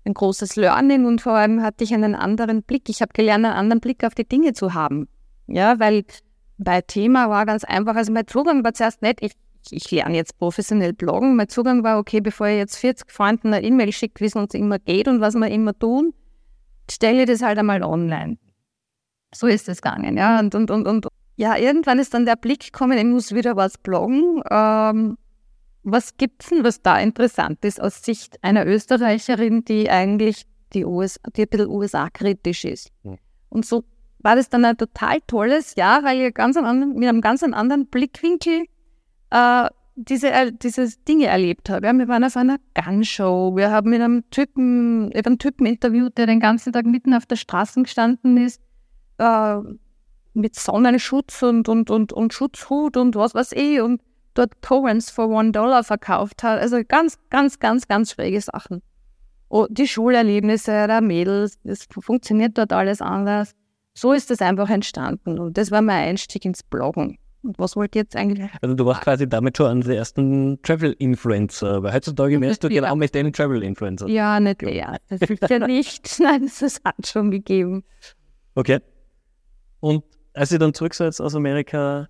[0.05, 2.89] ein großes Learning und vor allem hatte ich einen anderen Blick.
[2.89, 5.09] Ich habe gelernt, einen anderen Blick auf die Dinge zu haben.
[5.49, 6.05] Ja, weil
[6.59, 9.33] bei Thema war ganz einfach, also mein Zugang war zuerst nicht, ich,
[9.71, 11.37] ich lerne jetzt professionell bloggen.
[11.37, 14.55] Mein Zugang war, okay, bevor ich jetzt 40 Freunden eine E-Mail schicke, wie es uns
[14.55, 16.15] immer geht und was wir immer tun,
[16.91, 18.39] stelle ich das halt einmal online.
[19.35, 20.41] So ist es gegangen, ja.
[20.41, 23.79] Und, und, und, und ja, irgendwann ist dann der Blick gekommen, ich muss wieder was
[23.79, 24.43] bloggen.
[24.51, 25.19] Ähm,
[25.85, 31.21] was es denn, was da interessant ist aus Sicht einer Österreicherin, die eigentlich die, US,
[31.37, 32.91] die ein bisschen USA-kritisch ist?
[33.05, 33.15] Ja.
[33.51, 33.85] Und so
[34.19, 37.87] war das dann ein total tolles Jahr, weil ich ganz anderen, mit einem ganz anderen
[37.87, 38.65] Blickwinkel
[39.31, 41.87] äh, diese, äh, diese Dinge erlebt habe.
[41.87, 46.27] Ja, wir waren auf einer Gunshow, wir haben mit einem Typen, einen Typen interviewt, der
[46.27, 48.61] den ganzen Tag mitten auf der Straße gestanden ist.
[49.19, 49.59] Äh,
[50.35, 54.01] mit Sonnenschutz und, und, und, und Schutzhut und was weiß ich und
[54.35, 56.61] dort Torrents for one Dollar verkauft hat.
[56.61, 58.83] Also ganz, ganz, ganz, ganz schräge Sachen.
[59.49, 63.53] Oh, die Schulerlebnisse der Mädels, das funktioniert dort alles anders.
[63.95, 67.19] So ist das einfach entstanden und das war mein Einstieg ins Bloggen.
[67.43, 68.51] Und was wollt ihr jetzt eigentlich?
[68.61, 72.97] Also du warst quasi damit schon einer der ersten Travel-Influencer, weil heutzutage wärst du genau
[72.97, 74.09] mit den Travel-Influencer.
[74.09, 74.99] Ja, nicht der.
[75.09, 76.19] Das ist ja nicht.
[76.21, 77.85] Nein, das hat schon gegeben.
[78.55, 78.81] Okay.
[79.81, 82.09] Und als ihr dann zurück seid aus Amerika,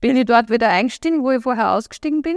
[0.00, 2.36] bin ich dort wieder eingestiegen, wo ich vorher ausgestiegen bin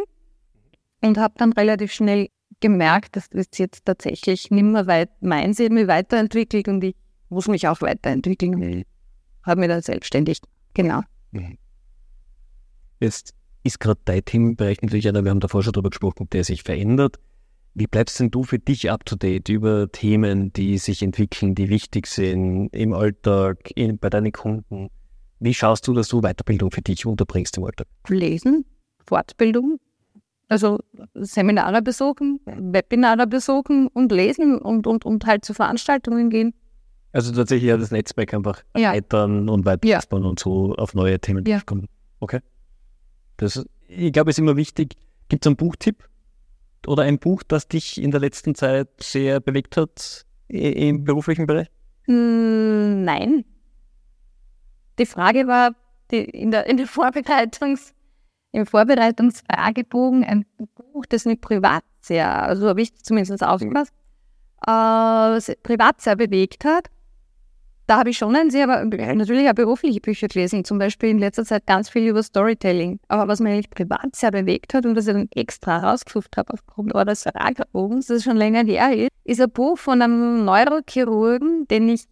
[1.02, 5.88] und habe dann relativ schnell gemerkt, dass das jetzt tatsächlich nicht mehr weit meins mich
[5.88, 6.96] weiterentwickelt und ich
[7.30, 8.52] muss mich auch weiterentwickeln.
[8.52, 8.84] Mhm.
[9.44, 10.40] Habe mich dann selbstständig,
[10.74, 11.02] genau.
[11.32, 11.58] Mhm.
[13.00, 16.64] Jetzt ist gerade dein Themenbereich natürlich einer, wir haben davor schon darüber gesprochen, der sich
[16.64, 17.18] verändert.
[17.74, 21.70] Wie bleibst denn du für dich up to date über Themen, die sich entwickeln, die
[21.70, 24.90] wichtig sind im Alltag, in, bei deinen Kunden?
[25.40, 27.88] Wie schaust du, dass du Weiterbildung für dich unterbringst im Alltag?
[28.08, 28.66] Lesen,
[29.06, 29.80] Fortbildung,
[30.48, 30.80] also
[31.16, 36.54] Seminare besuchen, Webinare besuchen und lesen und, und, und halt zu Veranstaltungen gehen.
[37.12, 38.90] Also tatsächlich ja das Netzwerk einfach ja.
[38.90, 40.02] erweitern und weiter ja.
[40.12, 41.60] und so auf neue Themen ja.
[41.66, 41.88] kommen.
[42.20, 42.40] Okay.
[43.38, 44.96] Das, ich glaube, es ist immer wichtig.
[45.30, 46.08] Gibt es einen Buchtipp
[46.88, 51.70] oder ein Buch, das dich in der letzten Zeit sehr bewegt hat im beruflichen Bereich?
[52.04, 53.46] Hm, nein.
[55.00, 55.76] Die Frage war
[56.12, 57.94] die, in, der, in der Vorbereitungs,
[58.52, 60.46] im Vorbereitungsfragebogen ein
[60.76, 63.94] Buch, das mich privat sehr, also habe ich zumindest aufgepasst,
[64.66, 66.90] äh, privat sehr bewegt hat.
[67.88, 71.46] Da habe ich schon ein sehr, natürlich auch berufliche Bücher gelesen, zum Beispiel in letzter
[71.46, 73.00] Zeit ganz viel über Storytelling.
[73.10, 76.54] Aber was mich eigentlich privat sehr bewegt hat und was ich dann extra rausgesucht habe
[76.54, 81.90] aufgrund eures Fragebogens, das ist schon länger her ist, ein Buch von einem Neurochirurgen, den
[81.90, 82.06] ich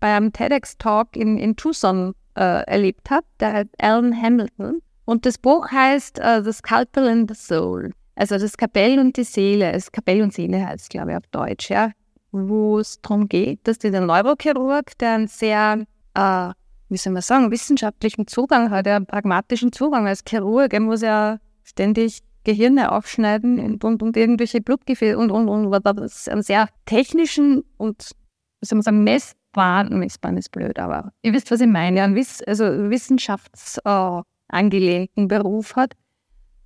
[0.00, 4.80] bei einem TEDx-Talk in, in Tucson äh, erlebt habe, der heißt Alan Hamilton.
[5.04, 7.92] Und das Buch heißt uh, The Scalpel and the Soul.
[8.14, 9.72] Also das Kapell und die Seele.
[9.72, 11.90] Das Kapell und Seele heißt, glaube ich, auf Deutsch, ja
[12.32, 16.50] wo es darum geht, dass dieser Neurochirurg, der einen sehr, äh,
[16.88, 21.38] wie soll man sagen, wissenschaftlichen Zugang hat, einen pragmatischen Zugang als Chirurg, er muss ja
[21.64, 26.68] ständig Gehirne aufschneiden und, und, und irgendwelche Blutgefäße und, und, und, und das einen sehr
[26.86, 28.12] technischen und,
[28.60, 32.14] wie soll man sagen, messbaren, messbaren ist blöd, aber ihr wisst, was ich meine, einen
[32.14, 35.92] Wiss, also wissenschaftsangelehnten äh, Beruf hat,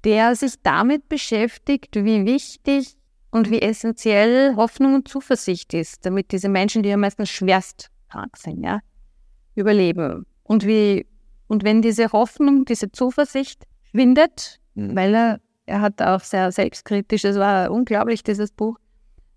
[0.04, 2.94] der sich damit beschäftigt, wie wichtig
[3.34, 8.36] und wie essentiell Hoffnung und Zuversicht ist, damit diese Menschen, die ja meistens schwerst krank
[8.36, 8.78] sind, ja,
[9.56, 10.24] überleben.
[10.44, 11.04] Und wie,
[11.48, 14.94] und wenn diese Hoffnung, diese Zuversicht schwindet, mhm.
[14.94, 18.78] weil er, er hat auch sehr selbstkritisch, es war unglaublich, dieses Buch,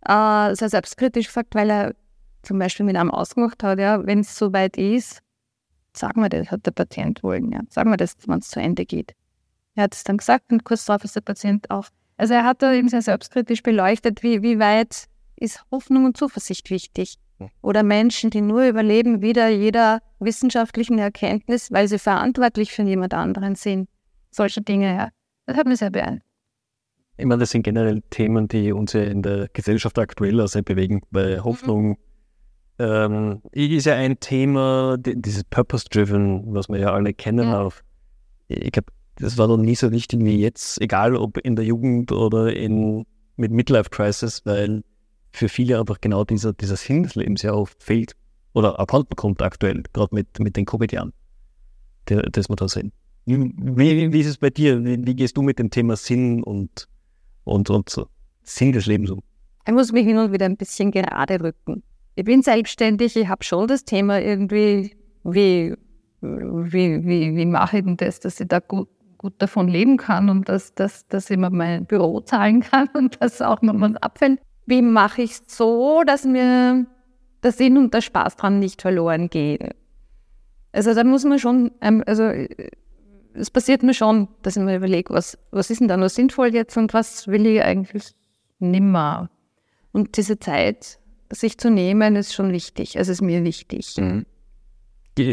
[0.07, 1.95] äh, sehr selbstkritisch gesagt, weil er
[2.43, 5.21] zum Beispiel mit einem ausgemacht hat, ja, wenn es soweit ist,
[5.93, 8.86] sagen wir das, hat der Patient wollen, ja, sagen wir das, wenn es zu Ende
[8.86, 9.13] geht.
[9.73, 12.62] Er hat es dann gesagt und kurz darauf ist der Patient auch also er hat
[12.62, 17.17] da eben sehr selbstkritisch beleuchtet, wie, wie weit ist Hoffnung und Zuversicht wichtig.
[17.62, 23.53] Oder Menschen, die nur überleben, wieder jeder wissenschaftlichen Erkenntnis, weil sie verantwortlich für jemand anderen
[23.53, 23.88] sind.
[24.32, 25.10] Solche Dinge, ja.
[25.45, 26.25] Das hat mich sehr beeindruckt.
[27.17, 31.01] Ich meine, das sind generell Themen, die uns ja in der Gesellschaft aktuell sehr bewegen,
[31.12, 31.43] weil mhm.
[31.43, 31.95] Hoffnung mhm.
[32.80, 37.49] ähm, ist ja ein Thema, dieses Purpose-Driven, was wir ja alle kennen.
[37.49, 37.62] Ja.
[37.62, 37.84] Auf,
[38.47, 42.12] ich glaube, das war noch nie so wichtig wie jetzt, egal ob in der Jugend
[42.12, 44.84] oder in, mit Midlife Crisis, weil
[45.32, 48.15] für viele einfach genau dieser, dieser Sinn des Lebens ja auch fehlt
[48.53, 51.13] oder abhanden kommt aktuell, gerade mit, mit den Covid-Jahren,
[52.06, 52.91] das wir da sehen.
[53.25, 54.84] Wie, wie ist es bei dir?
[54.86, 56.88] Wie, wie, gehst du mit dem Thema Sinn und,
[57.43, 58.08] und, und so
[58.43, 59.21] Sinn des Lebens um?
[59.65, 61.84] Ich muss mich hin und wieder ein bisschen gerade rücken.
[62.15, 65.75] Ich bin selbstständig, ich habe schon das Thema irgendwie, wie,
[66.21, 70.30] wie, wie, wie mache ich denn das, dass ich da gut gut davon leben kann
[70.30, 73.95] und dass, dass, dass ich mir mein Büro zahlen kann und dass auch noch was
[73.97, 74.39] abfällt.
[74.65, 76.86] Wie mache ich es so, dass mir
[77.43, 79.71] der Sinn und der Spaß dran nicht verloren gehen?
[80.71, 82.32] Also da muss man schon, ähm, also
[83.34, 86.53] es passiert mir schon, dass ich mir überlege, was, was ist denn da noch sinnvoll
[86.53, 88.13] jetzt und was will ich eigentlich
[88.60, 89.30] nimmer?
[89.91, 90.99] Und diese Zeit,
[91.32, 92.97] sich zu nehmen, ist schon wichtig.
[92.97, 93.95] Also ist mir wichtig.
[93.97, 94.25] Mhm.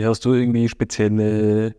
[0.03, 1.75] Hast du irgendwie spezielle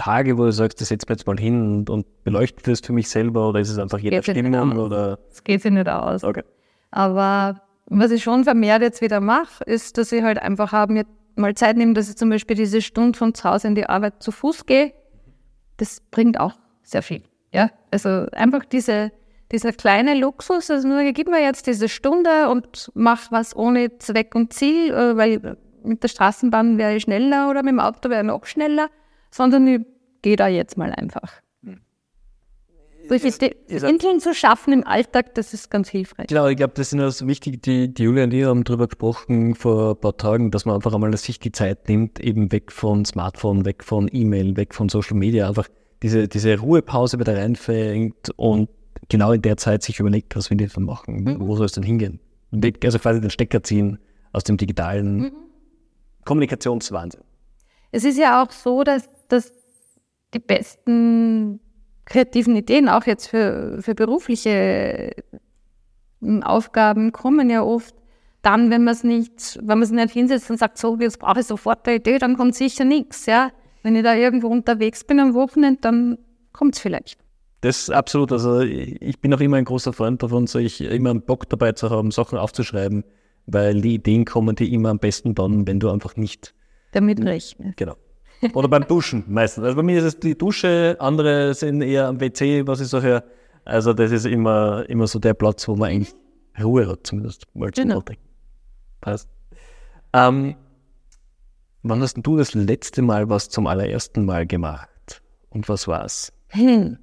[0.00, 2.94] Tage, wo du sagst, das setzt mir jetzt mal hin und, und beleuchtet das für
[2.94, 4.78] mich selber oder ist es einfach jeder Stimmung?
[4.78, 5.18] Oder?
[5.30, 6.24] Es geht sich nicht aus.
[6.24, 6.42] Okay.
[6.90, 11.04] Aber was ich schon vermehrt jetzt wieder mache, ist, dass ich halt einfach habe, mir
[11.36, 14.22] mal Zeit nehme, dass ich zum Beispiel diese Stunde von zu Hause in die Arbeit
[14.22, 14.94] zu Fuß gehe.
[15.76, 17.22] Das bringt auch sehr viel.
[17.52, 19.12] Ja, also einfach diese,
[19.52, 24.34] dieser kleine Luxus, also nur gib mir jetzt diese Stunde und mach was ohne Zweck
[24.34, 28.22] und Ziel, äh, weil mit der Straßenbahn wäre ich schneller oder mit dem Auto wäre
[28.22, 28.88] ich noch schneller
[29.30, 29.80] sondern ich
[30.22, 31.40] gehe da jetzt mal einfach.
[33.08, 33.26] Solche
[33.66, 36.28] Inseln zu schaffen im Alltag, das ist ganz hilfreich.
[36.28, 37.60] Genau, ich glaube, das ist also wichtig.
[37.62, 40.94] Die, die Julia und ich haben darüber gesprochen vor ein paar Tagen, dass man einfach
[40.94, 45.16] einmal sich die Zeit nimmt, eben weg von Smartphone, weg von E-Mail, weg von Social
[45.16, 45.66] Media, einfach
[46.04, 48.68] diese, diese Ruhepause wieder reinfängt und
[49.08, 51.40] genau in der Zeit sich überlegt, was will ich dann machen, mhm.
[51.40, 52.20] wo soll es denn hingehen?
[52.84, 53.98] Also quasi den Stecker ziehen
[54.32, 55.32] aus dem digitalen mhm.
[56.24, 57.22] Kommunikationswahnsinn.
[57.90, 59.52] Es ist ja auch so, dass dass
[60.34, 61.60] die besten
[62.04, 65.12] kreativen Ideen, auch jetzt für, für berufliche
[66.20, 67.94] hm, Aufgaben, kommen ja oft
[68.42, 71.40] dann, wenn man es nicht, wenn man es nicht hinsetzt und sagt, so, jetzt brauche
[71.40, 73.50] ich sofort eine Idee, dann kommt sicher nichts, ja.
[73.82, 76.18] Wenn ich da irgendwo unterwegs bin am Wochenende, dann
[76.52, 77.18] kommt es vielleicht.
[77.62, 81.10] Das ist absolut, also ich bin auch immer ein großer Freund davon, so ich immer
[81.10, 83.04] einen Bock dabei zu haben, Sachen aufzuschreiben,
[83.46, 86.54] weil die Ideen kommen dir immer am besten dann, wenn du einfach nicht
[86.92, 87.76] damit rechnest.
[87.76, 87.96] Genau.
[88.54, 89.64] Oder beim Duschen meistens.
[89.64, 93.02] Also bei mir ist es die Dusche, andere sind eher am WC, was ich so
[93.02, 93.22] höre.
[93.64, 96.14] Also das ist immer, immer so der Platz, wo man eigentlich
[96.60, 98.02] Ruhe hat, zumindest mal zum genau.
[99.00, 99.28] Passt.
[100.12, 100.56] Ähm,
[101.82, 105.22] wann hast du das letzte Mal was zum allerersten Mal gemacht?
[105.50, 106.32] Und was war's?
[106.48, 106.98] Hm.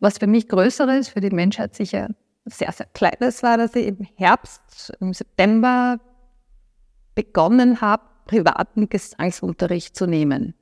[0.00, 2.08] Was für mich Größeres, für die Menschheit sicher
[2.50, 5.98] sehr, sehr Kleines war, dass ich im Herbst, im September
[7.14, 10.54] begonnen habe, privaten Gesangsunterricht zu nehmen.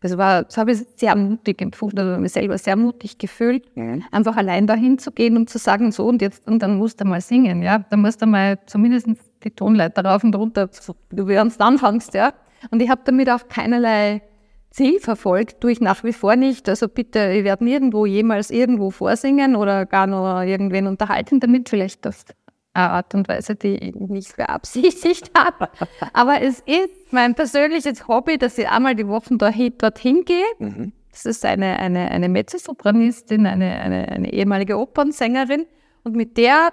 [0.00, 4.02] Das, war, das habe ich sehr mutig empfunden, also mich selber sehr mutig gefühlt, mhm.
[4.10, 7.04] einfach allein dahin zu gehen und zu sagen, so und jetzt, und dann musst du
[7.04, 7.84] mal singen, ja.
[7.90, 9.06] Dann musst du mal zumindest
[9.44, 12.32] die Tonleiter rauf und runter, so, du während anfängst, ja.
[12.70, 14.22] Und ich habe damit auch keinerlei
[14.70, 16.68] Ziel verfolgt, tue ich nach wie vor nicht.
[16.68, 22.04] Also bitte, ich werde nirgendwo jemals irgendwo vorsingen oder gar nur irgendwen unterhalten damit, vielleicht
[22.06, 22.24] das
[22.74, 25.68] Art und Weise, die ich nicht beabsichtigt habe.
[26.12, 30.44] Aber es ist mein persönliches Hobby, dass ich einmal die Woche dorthin gehe.
[30.58, 30.92] Mhm.
[31.10, 35.66] Das ist eine, eine, eine Mezzosopranistin, eine, eine, eine ehemalige Opernsängerin
[36.04, 36.72] und mit der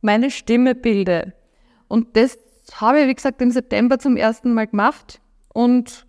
[0.00, 1.34] meine Stimme bilde.
[1.88, 2.38] Und das
[2.72, 5.20] habe ich, wie gesagt, im September zum ersten Mal gemacht
[5.52, 6.06] und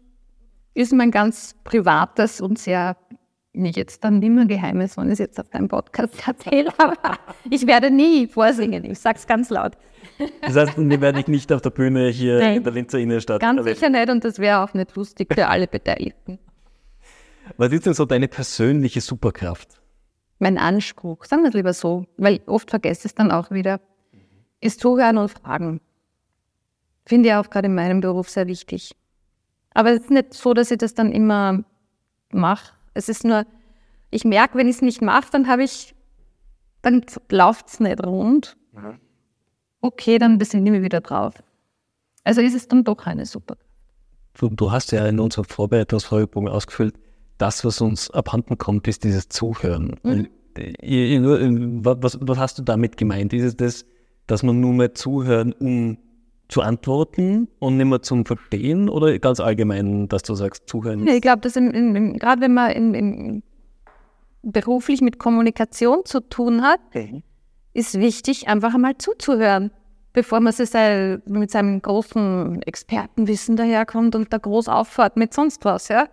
[0.73, 2.97] ist mein ganz privates und sehr
[3.55, 7.17] jetzt dann nimmer Geheimes, wenn ich es jetzt auf deinem Podcast erzähle, aber
[7.49, 9.73] ich werde nie vorsingen, ich sage es ganz laut.
[10.41, 13.41] Das heißt, die werde ich nicht auf der Bühne hier Nein, in der Linzer Innenstadt
[13.41, 13.75] Ganz erleben.
[13.75, 16.39] sicher nicht und das wäre auch nicht lustig für alle Beteiligten.
[17.57, 19.81] Was ist denn so deine persönliche Superkraft?
[20.39, 23.79] Mein Anspruch, sagen wir es lieber so, weil oft vergesse ich es dann auch wieder,
[24.61, 25.79] ist Zuhören und Fragen.
[27.05, 28.95] Finde ich auch gerade in meinem Beruf sehr wichtig.
[29.73, 31.63] Aber es ist nicht so, dass ich das dann immer
[32.31, 33.45] mache, es ist nur,
[34.09, 35.93] ich merke, wenn ich es nicht mache, dann habe ich,
[36.81, 38.57] dann läuft es nicht rund.
[38.71, 38.99] Mhm.
[39.81, 41.35] Okay, dann besinne ich mich wieder drauf.
[42.23, 43.57] Also ist es dann doch eine super.
[44.33, 46.95] Du, du hast ja in unserer Vorbereitungsfragebogen ausgefüllt,
[47.37, 49.99] das, was uns abhanden kommt, ist dieses Zuhören.
[50.03, 50.29] Mhm.
[51.83, 53.33] Was, was, hast du damit gemeint?
[53.33, 53.85] Ist es das,
[54.25, 55.97] dass man nur mehr zuhören, um
[56.47, 61.03] zu antworten und nicht mehr zum Verstehen oder ganz allgemein, dass du sagst, zuhören?
[61.03, 63.43] Nee, ich glaube, dass gerade wenn man in, in
[64.45, 67.23] beruflich mit Kommunikation zu tun hat, okay.
[67.73, 69.71] ist wichtig, einfach einmal zuzuhören,
[70.13, 70.69] bevor man sich
[71.25, 76.07] mit seinem großen Expertenwissen daherkommt und da groß auffahrt mit sonst was, ja.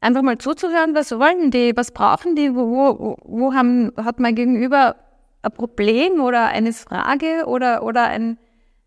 [0.00, 4.36] Einfach mal zuzuhören, was wollen die, was brauchen die, wo, wo, wo haben, hat mein
[4.36, 4.94] Gegenüber
[5.42, 8.38] ein Problem oder eine Frage oder, oder ein,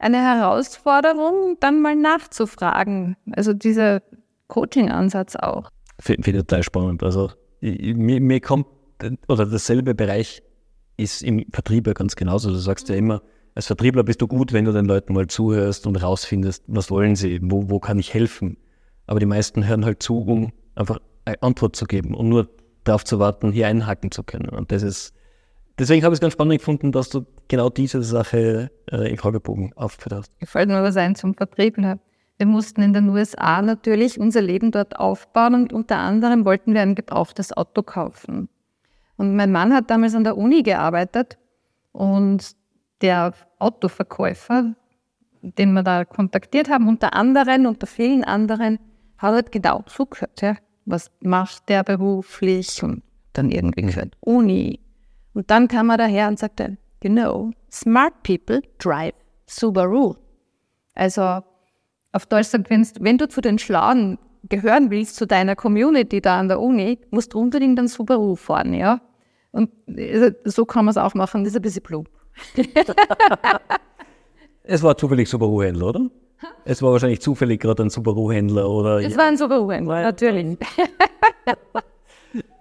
[0.01, 3.15] eine Herausforderung, dann mal nachzufragen.
[3.31, 4.01] Also dieser
[4.47, 5.69] Coaching-Ansatz auch.
[5.99, 7.03] Finde find total spannend.
[7.03, 8.67] Also mir, mir kommt,
[9.27, 10.41] oder dasselbe Bereich
[10.97, 12.49] ist im Vertrieb ja ganz genauso.
[12.49, 13.21] Du sagst ja immer,
[13.55, 17.15] als Vertriebler bist du gut, wenn du den Leuten mal zuhörst und rausfindest, was wollen
[17.15, 18.57] sie, wo, wo kann ich helfen.
[19.07, 22.49] Aber die meisten hören halt zu, um einfach eine Antwort zu geben und nur
[22.83, 24.49] darauf zu warten, hier einhaken zu können.
[24.49, 25.13] Und das ist
[25.79, 29.73] Deswegen habe ich es ganz spannend gefunden, dass du genau diese Sache äh, im Fragebogen
[29.73, 30.39] aufgeführt hast.
[30.39, 31.99] Gefällt mir was ein zum Vertriebler.
[32.37, 36.81] Wir mussten in den USA natürlich unser Leben dort aufbauen und unter anderem wollten wir
[36.81, 38.49] ein gebrauchtes Auto kaufen.
[39.17, 41.37] Und mein Mann hat damals an der Uni gearbeitet
[41.91, 42.55] und
[43.01, 44.73] der Autoverkäufer,
[45.41, 48.79] den wir da kontaktiert haben, unter anderem, unter vielen anderen,
[49.17, 50.41] hat halt genau zugehört.
[50.41, 50.55] Ja.
[50.85, 52.81] Was macht der beruflich?
[52.81, 53.03] Und
[53.33, 54.79] dann irgendwie gehört Uni,
[55.33, 59.13] und dann kam er daher und sagte, you know, smart people drive
[59.45, 60.15] Subaru.
[60.93, 61.41] Also
[62.11, 64.19] auf Deutsch sagt, wenn du zu den Schlauen
[64.49, 68.73] gehören willst, zu deiner Community da an der Uni, musst du unbedingt einen Subaru fahren,
[68.73, 69.01] ja.
[69.51, 72.09] Und also, so kann man es auch machen, das ist ein bisschen plump.
[74.63, 76.09] es war zufällig Subaru-Händler, oder?
[76.65, 79.01] Es war wahrscheinlich zufällig gerade ein Subaru-Händler, oder?
[79.01, 80.57] Es war ein Subaru-Händler, natürlich.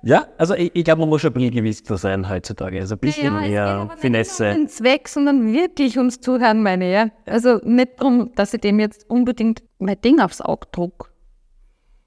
[0.02, 2.80] Ja, also ich, ich glaube, man muss schon ein bisschen gewisster sein heutzutage.
[2.80, 4.44] Also ein bisschen ja, mehr es Finesse.
[4.44, 6.92] Nicht um den Zweck, sondern wirklich ums Zuhören, meine ich.
[6.92, 7.10] Ja?
[7.26, 11.12] Also nicht darum, dass ich dem jetzt unbedingt mein Ding aufs Auge druck.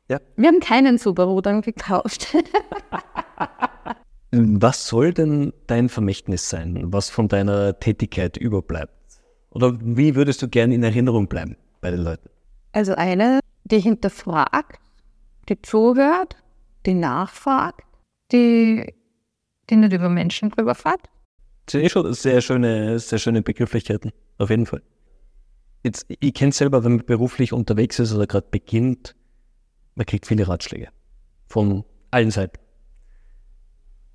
[0.10, 0.20] Ja.
[0.36, 2.36] Wir haben keinen Subaru dann gekauft.
[4.32, 8.92] was soll denn dein Vermächtnis sein, was von deiner Tätigkeit überbleibt?
[9.52, 12.30] Oder wie würdest du gerne in Erinnerung bleiben bei den Leuten?
[12.72, 14.80] Also eine, die hinterfragt,
[15.48, 16.36] die zuhört,
[16.86, 17.86] die nachfragt,
[18.32, 18.94] die,
[19.70, 21.02] die nicht über Menschen drüber fährt.
[21.66, 24.82] Das sind eh schon sehr schöne, sehr schöne Begrifflichkeiten, auf jeden Fall.
[25.84, 29.16] Jetzt, ich kenne es selber, wenn man beruflich unterwegs ist oder gerade beginnt,
[29.96, 30.90] man kriegt viele Ratschläge
[31.48, 32.60] von allen Seiten.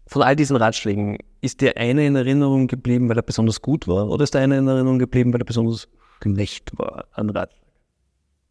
[0.06, 4.08] Von all diesen Ratschlägen, ist der eine in Erinnerung geblieben, weil er besonders gut war,
[4.08, 5.88] oder ist der eine in Erinnerung geblieben, weil er besonders
[6.22, 7.67] schlecht war an Ratschlag?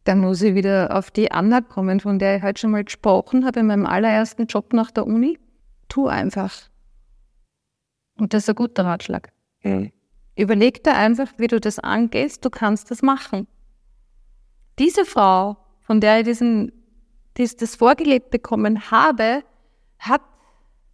[0.08, 3.46] Dann muss ich wieder auf die Anna kommen, von der ich heute schon mal gesprochen
[3.46, 5.38] habe in meinem allerersten Job nach der Uni.
[5.90, 6.54] Tu einfach.
[8.18, 9.34] Und das ist ein guter Ratschlag.
[9.64, 9.92] Mhm.
[10.38, 13.48] Überleg dir einfach, wie du das angehst, du kannst das machen.
[14.80, 16.72] Diese Frau, von der ich diesen,
[17.36, 19.44] dies, das vorgelebt bekommen habe,
[20.00, 20.22] hat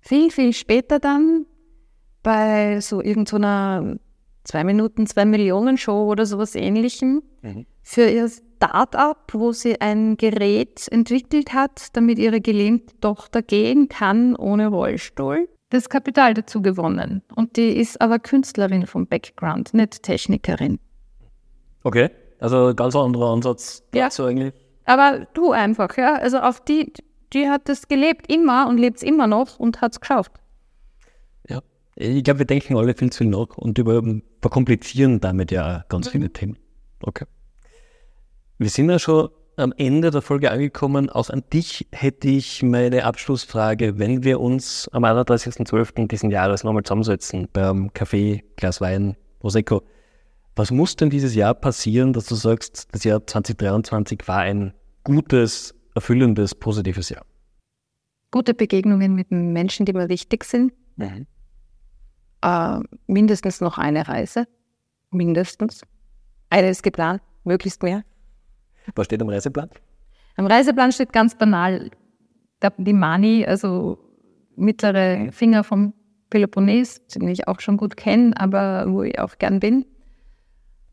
[0.01, 1.45] viel, viel später dann
[2.23, 3.99] bei so irgendeiner so
[4.43, 7.67] zwei Minuten, zwei Millionen Show oder sowas ähnlichem mhm.
[7.83, 8.27] für ihr
[8.63, 15.49] Start-up, wo sie ein Gerät entwickelt hat, damit ihre gelähmte Tochter gehen kann ohne Rollstuhl
[15.69, 17.23] das Kapital dazu gewonnen.
[17.35, 20.79] Und die ist aber Künstlerin vom Background, nicht Technikerin.
[21.83, 22.09] Okay,
[22.39, 24.05] also ganz anderer Ansatz ja.
[24.05, 24.53] dazu eigentlich.
[24.85, 26.15] Aber du einfach, ja.
[26.15, 26.93] Also auf die,
[27.33, 30.31] die hat das gelebt immer und lebt es immer noch und hat es geschafft.
[31.49, 31.61] Ja,
[31.95, 34.01] ich glaube, wir denken alle viel zu viel nach und über,
[34.41, 36.11] verkomplizieren damit ja ganz mhm.
[36.11, 36.57] viele Themen.
[37.01, 37.25] Okay.
[38.57, 41.09] Wir sind ja schon am Ende der Folge angekommen.
[41.09, 43.97] Auch an dich hätte ich meine Abschlussfrage.
[43.97, 46.07] Wenn wir uns am 31.12.
[46.07, 49.83] diesen Jahres nochmal zusammensetzen beim Kaffee, Glas Wein, Prosecco,
[50.55, 54.73] was muss denn dieses Jahr passieren, dass du sagst, das Jahr 2023 war ein
[55.03, 57.25] gutes, erfüllendes, positives Jahr?
[58.29, 60.73] Gute Begegnungen mit Menschen, die mir wichtig sind.
[60.95, 61.25] Mhm.
[62.41, 64.47] Äh, mindestens noch eine Reise.
[65.11, 65.81] Mindestens.
[66.49, 68.03] Eine ist geplant, möglichst mehr.
[68.95, 69.69] Was steht am Reiseplan?
[70.35, 71.89] Am Reiseplan steht ganz banal
[72.77, 73.97] die Mani, also
[74.55, 75.93] mittlere Finger vom
[76.29, 79.85] Peloponnes, den ich auch schon gut kenne, aber wo ich auch gern bin.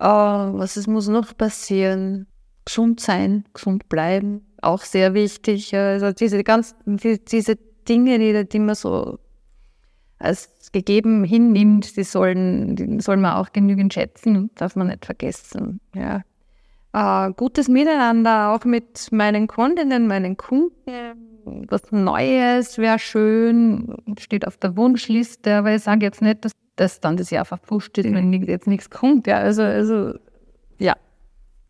[0.02, 2.26] Uh, was es muss noch passieren?
[2.64, 5.74] Gesund sein, gesund bleiben, auch sehr wichtig.
[5.74, 7.56] Also diese ganz, die, diese
[7.88, 9.18] Dinge, die, die man so
[10.18, 15.06] als gegeben hinnimmt, die sollen, die soll man auch genügend schätzen und darf man nicht
[15.06, 15.80] vergessen.
[15.94, 16.22] Ja
[16.92, 20.72] äh, gutes Miteinander, auch mit meinen Kundinnen, meinen Kunden.
[21.68, 27.00] Was Neues wäre schön, steht auf der Wunschliste, aber ich sage jetzt nicht, dass das
[27.00, 29.26] dann das Jahr verpfuscht ist, wenn jetzt nichts kommt.
[29.26, 30.14] Ja, also, also
[30.78, 30.94] ja.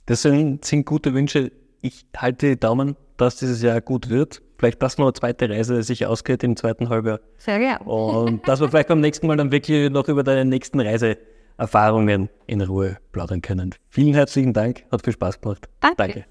[0.07, 1.53] Das sind, sind gute Wünsche.
[1.83, 4.43] Ich halte die Daumen, dass dieses Jahr gut wird.
[4.59, 7.21] Vielleicht, dass noch eine zweite Reise sich ausgeht im zweiten Halbjahr.
[7.39, 7.85] Sehr gerne.
[7.85, 11.17] Und dass wir vielleicht beim nächsten Mal dann wirklich noch über deine nächsten Reise
[11.61, 13.75] Erfahrungen in Ruhe plaudern können.
[13.91, 15.69] Vielen herzlichen Dank, hat viel Spaß gemacht.
[15.81, 15.97] Danke.
[15.97, 16.25] Danke.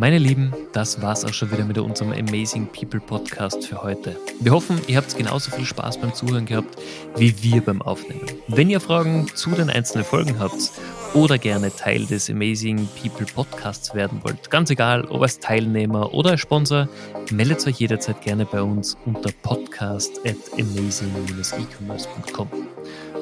[0.00, 4.16] Meine Lieben, das war's auch schon wieder mit unserem Amazing People Podcast für heute.
[4.40, 6.78] Wir hoffen, ihr habt genauso viel Spaß beim Zuhören gehabt
[7.16, 8.24] wie wir beim Aufnehmen.
[8.48, 10.72] Wenn ihr Fragen zu den einzelnen Folgen habt
[11.12, 16.30] oder gerne Teil des Amazing People Podcasts werden wollt, ganz egal, ob als Teilnehmer oder
[16.30, 16.88] als Sponsor,
[17.30, 22.48] meldet euch jederzeit gerne bei uns unter podcast at amazing-ecommerce.com.